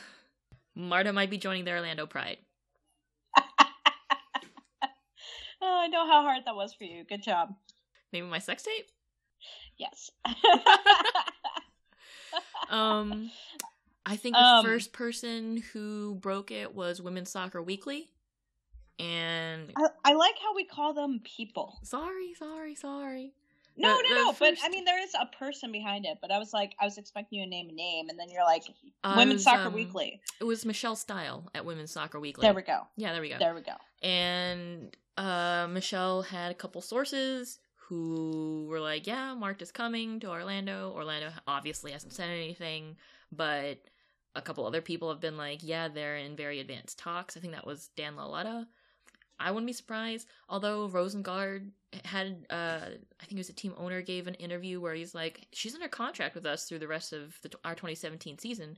[0.75, 2.39] Marta might be joining the Orlando Pride.
[5.67, 7.05] Oh, I know how hard that was for you.
[7.05, 7.55] Good job.
[8.13, 8.91] Maybe my sex tape?
[9.79, 10.11] Yes.
[12.71, 13.31] Um
[14.07, 18.11] I think the Um, first person who broke it was Women's Soccer Weekly.
[18.99, 21.79] And I, I like how we call them people.
[21.83, 23.33] sorry, sorry, sorry.
[23.77, 24.33] No, The- no, the no.
[24.39, 26.19] But I mean, there is a person behind it.
[26.21, 28.45] But I was like, I was expecting you to name a name, and then you're
[28.45, 28.63] like,
[29.17, 30.21] Women's was, Soccer um, Weekly.
[30.41, 32.43] It was Michelle Style at Women's Soccer Weekly.
[32.43, 32.83] There we go.
[32.97, 33.39] yeah, there we go.
[33.39, 33.73] There we go.
[34.07, 40.29] And uh, Michelle had a couple sources who were like, "Yeah, Mark is coming to
[40.29, 42.97] Orlando." Orlando obviously hasn't said anything,
[43.33, 43.79] but
[44.35, 47.53] a couple other people have been like, "Yeah, they're in very advanced talks." I think
[47.53, 48.67] that was Dan Lauletta.
[49.39, 50.29] I wouldn't be surprised.
[50.49, 51.71] Although Rosengard
[52.05, 52.81] had, uh,
[53.21, 55.89] I think it was a team owner gave an interview where he's like, "She's under
[55.89, 58.77] contract with us through the rest of the, our 2017 season."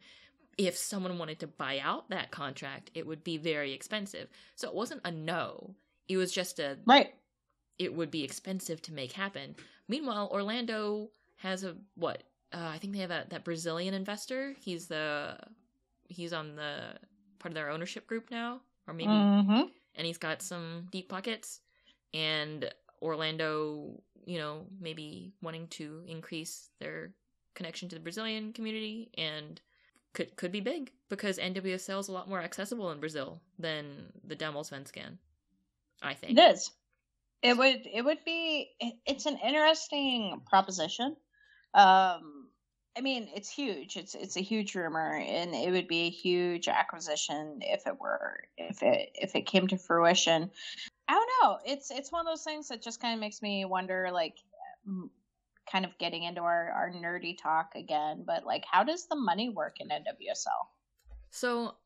[0.59, 4.29] If someone wanted to buy out that contract, it would be very expensive.
[4.55, 5.75] So it wasn't a no.
[6.09, 7.15] It was just a Right.
[7.79, 9.55] it would be expensive to make happen.
[9.87, 12.23] Meanwhile, Orlando has a what?
[12.53, 14.55] Uh, I think they have a, that Brazilian investor.
[14.61, 15.39] He's the
[16.09, 16.95] he's on the
[17.39, 19.63] part of their ownership group now, or maybe, hmm
[19.95, 21.61] and he's got some deep pockets.
[22.15, 22.71] And
[23.03, 27.13] Orlando, you know, maybe wanting to increase their
[27.55, 29.61] connection to the Brazilian community and
[30.13, 34.37] could could be big because NWSL is a lot more accessible in Brazil than the
[34.37, 35.19] Damallsvenskan.
[36.03, 36.39] I think.
[36.39, 36.71] It is.
[37.43, 37.87] It would.
[37.87, 38.71] It would be.
[39.05, 41.17] It's an interesting proposition.
[41.75, 42.36] Um,
[42.97, 43.97] I mean, it's huge.
[43.97, 48.41] It's it's a huge rumor, and it would be a huge acquisition if it were
[48.57, 50.51] if it if it came to fruition.
[51.09, 51.59] I don't know.
[51.67, 54.39] It's it's one of those things that just kind of makes me wonder, like,
[55.71, 58.25] kind of getting into our our nerdy talk again.
[58.27, 60.71] But like, how does the money work in NWSL?
[61.31, 61.77] So,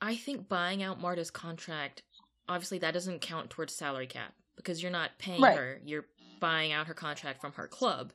[0.00, 2.02] I think buying out Marta's contract,
[2.48, 5.52] obviously that doesn't count towards salary cap because you're not paying Right.
[5.52, 6.06] her, you're
[6.40, 8.12] buying out her contract from her club.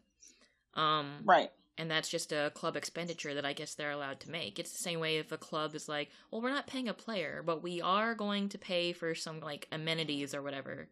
[0.75, 1.51] Um Right.
[1.77, 4.59] And that's just a club expenditure that I guess they're allowed to make.
[4.59, 7.41] It's the same way if a club is like, "Well, we're not paying a player,
[7.45, 10.87] but we are going to pay for some like amenities or whatever."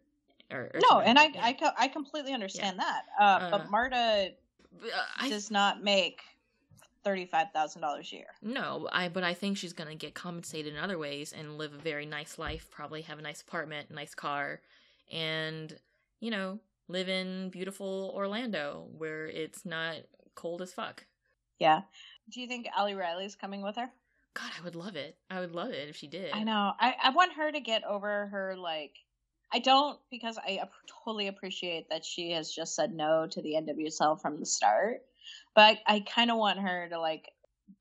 [0.50, 1.36] Or, or No, and I like.
[1.40, 3.02] I, co- I completely understand that.
[3.18, 4.32] Uh, Uh, but Marta
[4.84, 6.20] Uh, I does not make
[7.04, 8.26] thirty five thousand dollars a year.
[8.42, 11.78] No, I but I think she's gonna get compensated in other ways and live a
[11.78, 12.68] very nice life.
[12.70, 14.60] Probably have a nice apartment, nice car,
[15.12, 15.74] and
[16.20, 16.58] you know
[16.88, 19.96] live in beautiful Orlando where it's not
[20.34, 21.04] cold as fuck.
[21.58, 21.82] Yeah.
[22.30, 23.90] Do you think Ali Riley's coming with her?
[24.34, 25.16] God, I would love it.
[25.30, 26.32] I would love it if she did.
[26.32, 26.72] I know.
[26.80, 28.92] I, I want her to get over her like.
[29.54, 30.72] I don't because I ap-
[31.04, 35.02] totally appreciate that she has just said no to the NWSL from the start,
[35.54, 37.30] but I, I kind of want her to like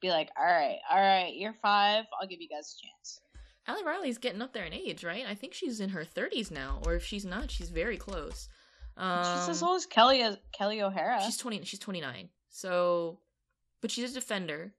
[0.01, 3.21] be like, all right, all right, you're five, I'll give you guys a chance.
[3.69, 5.23] Ali Riley's getting up there in age, right?
[5.25, 8.49] I think she's in her thirties now, or if she's not, she's very close.
[8.97, 11.21] Um, she's as old as Kelly Kelly O'Hara.
[11.23, 11.63] She's twenty.
[11.63, 12.29] She's twenty nine.
[12.51, 13.19] So,
[13.81, 14.73] but she's a defender,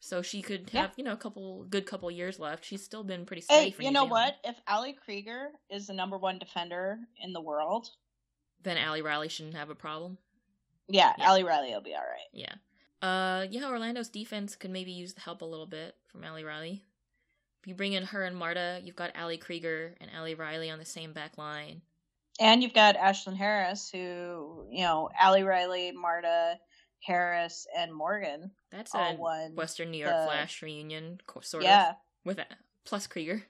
[0.00, 0.82] so she could Yeah.
[0.82, 2.64] have you know a couple good couple years left.
[2.64, 4.36] She's still been pretty Hey, steady for you know what?
[4.44, 7.90] If Ali Krieger is the number one defender in the world,
[8.62, 10.18] Then Ali Riley shouldn't have a problem.
[10.88, 11.30] yeah, Yeah.
[11.30, 12.28] Ali Riley will be all right.
[12.32, 12.54] Yeah.
[13.00, 13.68] Uh, yeah.
[13.68, 16.82] Orlando's defense could maybe use the help a little bit from Ali Riley.
[17.60, 20.78] If you bring in her and Marta, you've got Ali Krieger and Ali Riley on
[20.78, 21.82] the same back line.
[22.40, 26.58] And you've got Ashlyn Harris, who you know, Ali Riley, Marta
[27.04, 29.54] Harris, and Morgan That's all a won.
[29.54, 31.90] Western New York the- Flash reunion, sort yeah.
[31.90, 32.46] of, with a,
[32.84, 33.42] plus Krieger.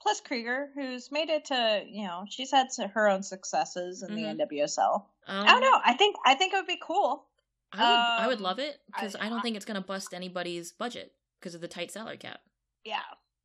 [0.00, 4.38] Plus Krieger, who's made it to you know, she's had her own successes in Mhm.
[4.38, 5.06] the NWSL.
[5.26, 5.80] Um, I don't know.
[5.84, 7.28] I think I think it would be cool.
[7.72, 10.12] I would, I would Um, love it because I, I- don't think it's gonna bust
[10.12, 12.40] anybody's budget because of the tight salary cap.
[12.84, 13.00] Yeah.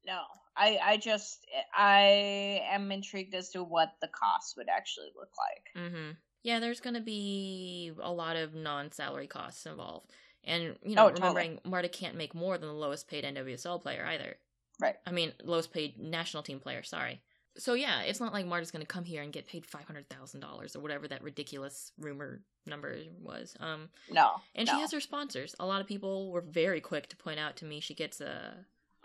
[0.05, 0.23] No.
[0.59, 1.45] I I just
[1.75, 5.83] I am intrigued as to what the cost would actually look like.
[5.83, 6.11] Mm-hmm.
[6.43, 10.11] Yeah, there's going to be a lot of non-salary costs involved,
[10.43, 11.27] and you know, Oh, totally.
[11.27, 14.38] remembering Marta can't make more than the lowest paid NWSL player either.
[14.79, 14.95] Right.
[15.05, 16.83] I mean, lowest paid national team player.
[16.83, 17.21] Sorry.
[17.57, 20.07] So yeah, it's not like Marta's going to come here and get paid five hundred
[20.09, 23.55] thousand dollars or whatever that ridiculous rumor number was.
[23.59, 24.73] Um, no, and no.
[24.75, 25.55] she has her sponsors.
[25.59, 28.53] A lot of people were very quick to point out to me she gets a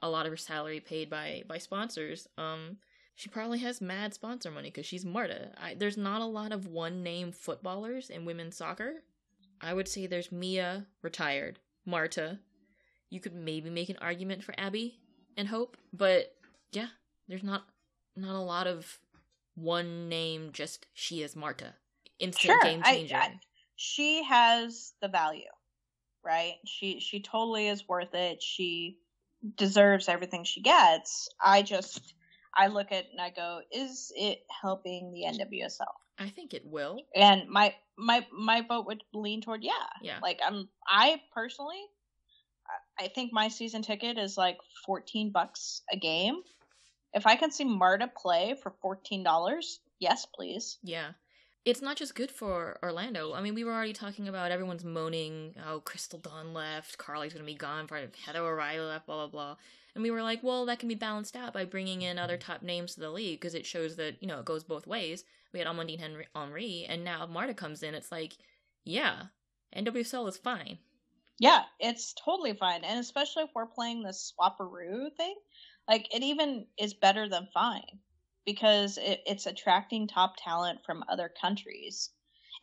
[0.02, 2.28] a lot of her salary paid by by sponsors.
[2.36, 2.76] Um,
[3.14, 5.50] she probably has mad sponsor money because she's Marta.
[5.60, 9.02] I, there's not a lot of one name footballers in women's soccer.
[9.60, 12.38] I would say there's Mia, retired, Marta.
[13.10, 14.98] You could maybe make an argument for Abby
[15.36, 16.34] and Hope, but
[16.72, 16.88] yeah,
[17.28, 17.64] there's not
[18.16, 18.98] not a lot of
[19.54, 20.50] one name.
[20.52, 21.74] Just she is Marta,
[22.18, 23.20] instant Sure, game changer.
[23.76, 25.42] She has the value,
[26.24, 26.54] right?
[26.64, 28.42] She she totally is worth it.
[28.42, 28.98] She
[29.56, 31.28] deserves everything she gets.
[31.44, 32.14] I just
[32.54, 35.86] I look at it and I go, is it helping the NWSL?
[36.18, 37.00] I think it will.
[37.14, 39.72] And my my my vote would lean toward yeah.
[40.02, 40.18] Yeah.
[40.22, 41.80] Like I'm I personally
[42.98, 46.42] I- I think my season ticket is like 14 bucks a game.
[47.14, 49.24] If I can see Marta play for $14,
[49.98, 50.78] yes, please.
[50.82, 51.12] Yeah.
[51.64, 53.34] It's not just good for Orlando.
[53.34, 57.44] I mean, we were already talking about everyone's moaning, oh, Crystal Dunn left, Carli's going
[57.44, 59.56] to be gone, for Heather O'Reilly left, blah, blah, blah.
[59.94, 62.50] And we were like, well, that can be balanced out by bringing in other mm-hmm.
[62.50, 65.24] top names to the league because it shows that, you know, it goes both ways.
[65.52, 68.32] We had Amandine Henry, Henry, and now Marta comes in, it's like,
[68.84, 69.24] yeah,
[69.76, 70.78] NWSL is fine.
[71.38, 72.82] Yeah, it's totally fine.
[72.82, 75.34] And especially if we're playing this swapperoo thing,
[75.88, 78.00] like it even is better than fine
[78.44, 82.10] because it, it's attracting top talent from other countries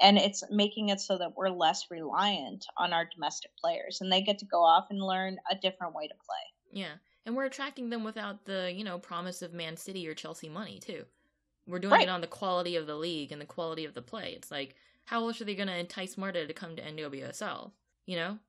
[0.01, 4.21] and it's making it so that we're less reliant on our domestic players and they
[4.21, 6.81] get to go off and learn a different way to play.
[6.81, 6.93] Yeah.
[7.25, 10.79] And we're attracting them without the, you know, promise of Man City or Chelsea money,
[10.79, 11.03] too.
[11.67, 12.03] We're doing Right.
[12.03, 14.33] it on the quality of the league and the quality of the play.
[14.35, 14.75] It's like,
[15.05, 17.71] how else are they going to entice Marta to come to NWSL?
[18.05, 18.39] You know?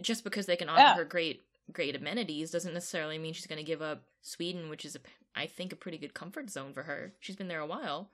[0.00, 0.94] Just because they can offer Yeah.
[0.96, 4.96] her great great amenities doesn't necessarily mean she's going to give up Sweden, which is,
[4.96, 4.98] a,
[5.34, 7.12] I think, a pretty good comfort zone for her.
[7.20, 8.10] She's been there a while.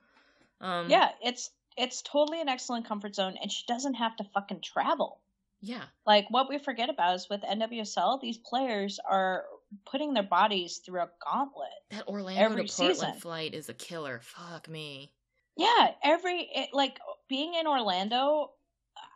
[0.59, 4.61] Um, Yeah, it's it's totally an excellent comfort zone and she doesn't have to fucking
[4.61, 5.21] travel.
[5.61, 5.83] Yeah.
[6.05, 9.45] Like what we forget about is with NWSL, these players are
[9.85, 11.69] putting their bodies through a gauntlet.
[11.91, 13.19] That Orlando Every to Portland season.
[13.19, 14.19] flight is a killer.
[14.23, 15.13] Fuck me.
[15.55, 16.99] Yeah, every it, like
[17.29, 18.51] being in Orlando,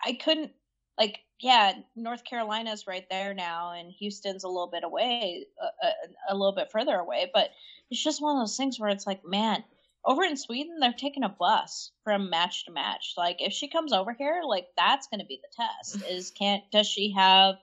[0.03, 0.51] I couldn't
[0.97, 5.91] like yeah, North Carolina's right there now, and Houston's a little bit away, a, a,
[6.29, 7.29] a little bit further away.
[7.33, 7.49] But
[7.89, 9.63] it's just one of those things where it's like, man,
[10.05, 13.15] over in Sweden, they're taking a bus from match to match.
[13.17, 16.63] Like if she comes over here, like that's going to be the test: is can't
[16.71, 17.55] does she have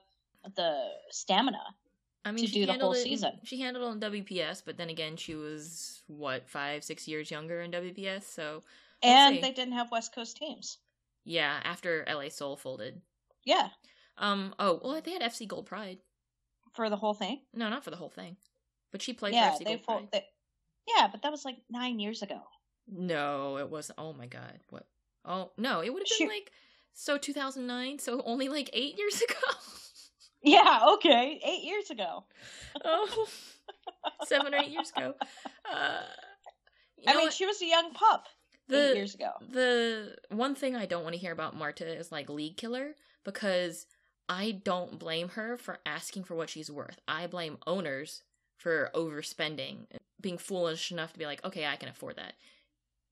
[0.55, 1.63] the stamina?
[2.25, 3.33] I mean, to do the whole it season.
[3.43, 7.61] she handled it on WPS, but then again, she was what five, six years younger
[7.61, 8.23] in WPS.
[8.23, 8.63] So
[9.01, 9.41] And see.
[9.41, 10.77] they didn't have West Coast teams.
[11.25, 13.01] yeah, after LA Sol folded.
[13.45, 13.69] Yeah,
[14.17, 14.53] Um.
[14.59, 15.99] Oh well, they had FC Gold Pride.
[16.73, 17.41] for the whole thing.
[17.53, 18.37] No, not for the whole thing,
[18.91, 20.25] but she played yeah, for FC they, Gold they
[20.87, 22.41] yeah, but that was like nine years ago.
[22.87, 23.91] No, it was.
[23.97, 24.85] Oh my god, what?
[25.25, 26.51] Oh no, it would have been She- like
[26.93, 27.99] so 2009.
[27.99, 29.35] So only like eight years ago.
[30.45, 32.25] Yeah, okay, eight years ago.
[32.83, 33.27] oh,
[34.25, 35.13] seven or eight years ago.
[35.65, 36.01] Uh,
[37.07, 37.33] I mean, what?
[37.33, 38.25] she was a young pup
[38.67, 39.31] the eight years ago.
[39.49, 42.93] the one thing I don't want to hear about Marta is like league killer
[43.23, 43.85] because
[44.29, 46.99] I don't blame her for asking for what she's worth.
[47.07, 48.23] I blame owners
[48.57, 49.87] for overspending,
[50.21, 52.33] being foolish enough to be like, okay, I can afford that.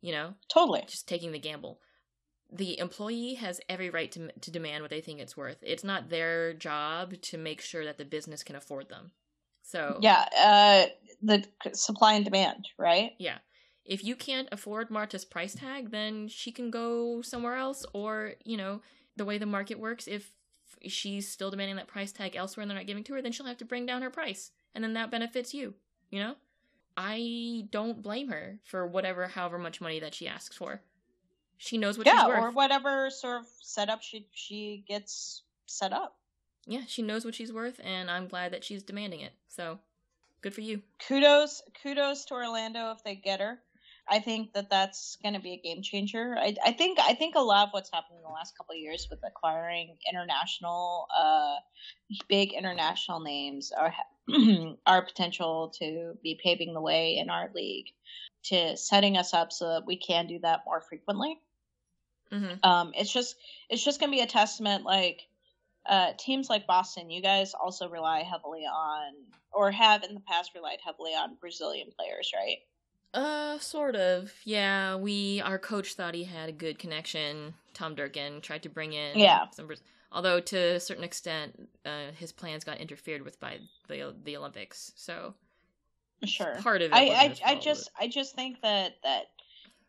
[0.01, 0.84] You know, Totally.
[0.88, 1.80] just taking the gamble.
[2.51, 5.57] The employee has every right to to demand what they think it's worth.
[5.62, 9.12] It's not their job to make sure that the business can afford them.
[9.64, 10.86] So Yeah, uh,
[11.22, 13.12] the supply and demand, right?
[13.20, 13.38] Yeah.
[13.86, 18.57] If you can't afford Marta's price tag, then she can go somewhere else, or, you
[18.57, 18.82] know,
[19.22, 20.32] the way the market works, if
[20.88, 23.45] she's still demanding that price tag elsewhere and they're not giving to her, then she'll
[23.45, 24.49] have to bring down her price.
[24.74, 25.76] And then that benefits you,
[26.09, 26.34] you know?
[26.97, 30.82] I don't blame her for whatever, however much money that she asks for.
[31.57, 32.39] She knows what yeah, she's worth.
[32.39, 36.17] or whatever sort of setup she she gets set up.
[36.65, 39.34] Yeah, she knows what she's worth, and I'm glad that she's demanding it.
[39.47, 39.78] So,
[40.41, 40.82] good for you.
[41.07, 43.59] Kudos, kudos to Orlando if they get her.
[44.10, 46.36] I think that that's going to be a game changer.
[46.38, 48.80] I, I think I think a lot of what's happened in the last couple of
[48.80, 51.56] years with acquiring international, uh,
[52.28, 53.93] big international names are
[54.86, 57.88] our potential to be paving the way in our league
[58.43, 61.39] to setting us up so that we can do that more frequently.
[62.30, 63.36] hmm Um, it's just
[63.70, 65.22] it's just going to be a testament like
[65.86, 69.14] uh, teams like Boston, you guys also rely heavily on,
[69.52, 72.58] or have in the past relied heavily on Brazilian players, right?
[73.14, 74.32] Uh, sort of.
[74.45, 77.53] Yeah, we our coach thought he had a good connection.
[77.74, 79.49] Tom Durkin tried to bring in Yeah.
[79.51, 79.70] some,
[80.12, 84.93] although to a certain extent, uh, his plans got interfered with by the the Olympics.
[84.95, 85.34] So
[86.24, 86.55] Sure.
[86.62, 86.95] Part of it.
[86.95, 89.26] I I, I just I just think that that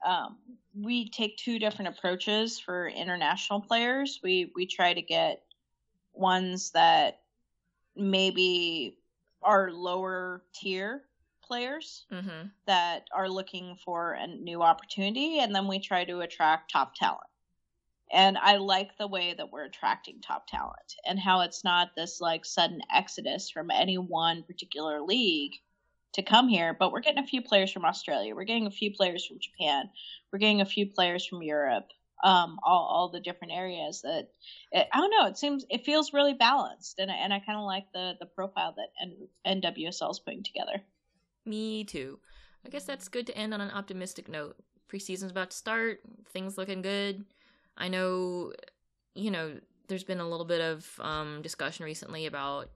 [0.04, 0.38] um,
[0.74, 4.18] we take two different approaches for international players.
[4.22, 5.42] We we try to get
[6.14, 7.20] ones that
[7.94, 8.96] maybe
[9.42, 11.02] are lower tier
[11.52, 12.50] players Mhm.
[12.64, 17.28] that are looking for a new opportunity, and then we try to attract top talent.
[18.10, 22.22] And I like the way that we're attracting top talent and how it's not this
[22.22, 25.52] like sudden exodus from any one particular league
[26.12, 28.94] to come here, but we're getting a few players from Australia, we're getting a few
[28.94, 29.90] players from Japan,
[30.30, 31.88] we're getting a few players from Europe,
[32.24, 34.28] um, all, all the different areas that
[34.70, 35.26] it, I don't know.
[35.26, 38.26] It seems it feels really balanced, and I- and I kind of like the the
[38.26, 40.82] profile that N, NWSL is putting together.
[41.44, 42.18] Me too.
[42.64, 44.56] I guess that's good to end on an optimistic note.
[44.88, 46.00] Preseason's about to start.
[46.32, 47.24] Things looking good.
[47.76, 48.52] I know,
[49.14, 52.70] you know, there's been a little bit of um, discussion recently about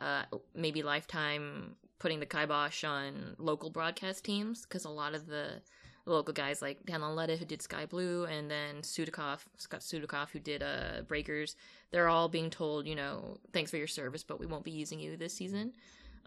[0.00, 5.60] uh, maybe Lifetime putting the kibosh on local broadcast teams because a lot of the
[6.06, 10.38] local guys like Dan Lauletta who did Sky Blue and then Sudakov, Scott Sudakov who
[10.38, 11.54] did uh, Breakers,
[11.90, 14.98] they're all being told, you know, thanks for your service, but we won't be using
[15.00, 15.72] you this season.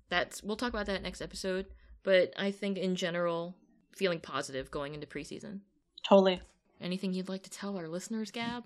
[0.09, 1.67] That's we'll talk about that next episode.
[2.03, 3.55] But I think in general,
[3.91, 5.59] feeling positive going into preseason.
[6.07, 6.41] Totally.
[6.79, 8.63] Anything you'd like to tell our listeners, Gab?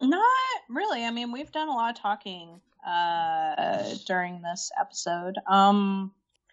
[0.00, 0.22] Not
[0.68, 1.04] really.
[1.04, 5.36] I mean, we've done a lot of talking uh, during this episode.
[5.46, 6.12] Um,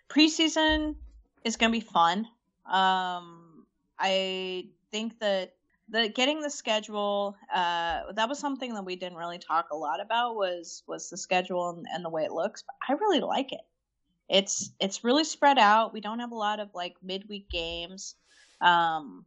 [0.10, 0.95] preseason
[1.43, 2.28] is going to be fun.
[2.66, 3.66] Um,
[3.99, 5.54] I think that
[5.89, 10.01] the getting the schedule uh, that was something that we didn't really talk a lot
[10.01, 12.64] about was was the schedule and, and the way it looks.
[12.64, 13.62] But I really like it.
[14.30, 15.93] It's it's really spread out.
[15.93, 18.15] We don't have a lot of like midweek games.
[18.61, 19.26] Um,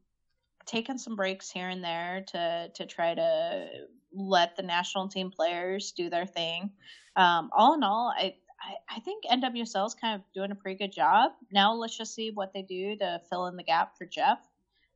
[0.66, 3.68] taking some breaks here and there to to try to
[4.12, 6.70] let the national team players do their thing.
[7.16, 10.78] Um, all in all, I, I I think NWSL is kind of doing a pretty
[10.78, 11.32] good job.
[11.52, 14.38] Now let's just see what they do to fill in the gap for Jeff.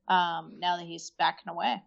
[0.07, 1.81] Um, now that he's backing away.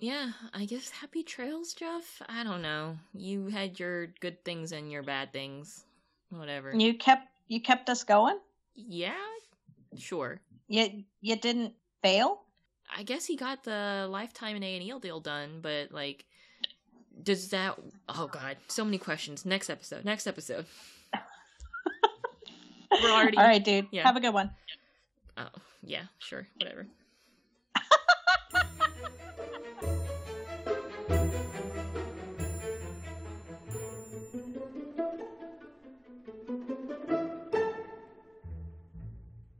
[0.00, 2.22] Yeah, I guess happy trails, Jeff.
[2.26, 2.96] I don't know.
[3.12, 5.84] You had your good things and your bad things.
[6.30, 6.72] Whatever.
[6.74, 8.38] You kept you kept us going.
[8.76, 9.12] Yeah,
[9.98, 10.40] sure.
[10.68, 12.42] You you didn't fail.
[12.96, 16.24] I guess he got the lifetime and A and E deal done, but like,
[17.22, 17.76] does that?
[18.08, 19.44] Oh God, so many questions.
[19.44, 20.04] Next episode.
[20.04, 20.64] Next episode.
[23.02, 23.36] We're already.
[23.36, 23.88] All right, dude.
[23.90, 24.04] yeah.
[24.06, 24.52] Have a good one.
[25.36, 25.48] Oh
[25.82, 26.86] yeah, sure, whatever.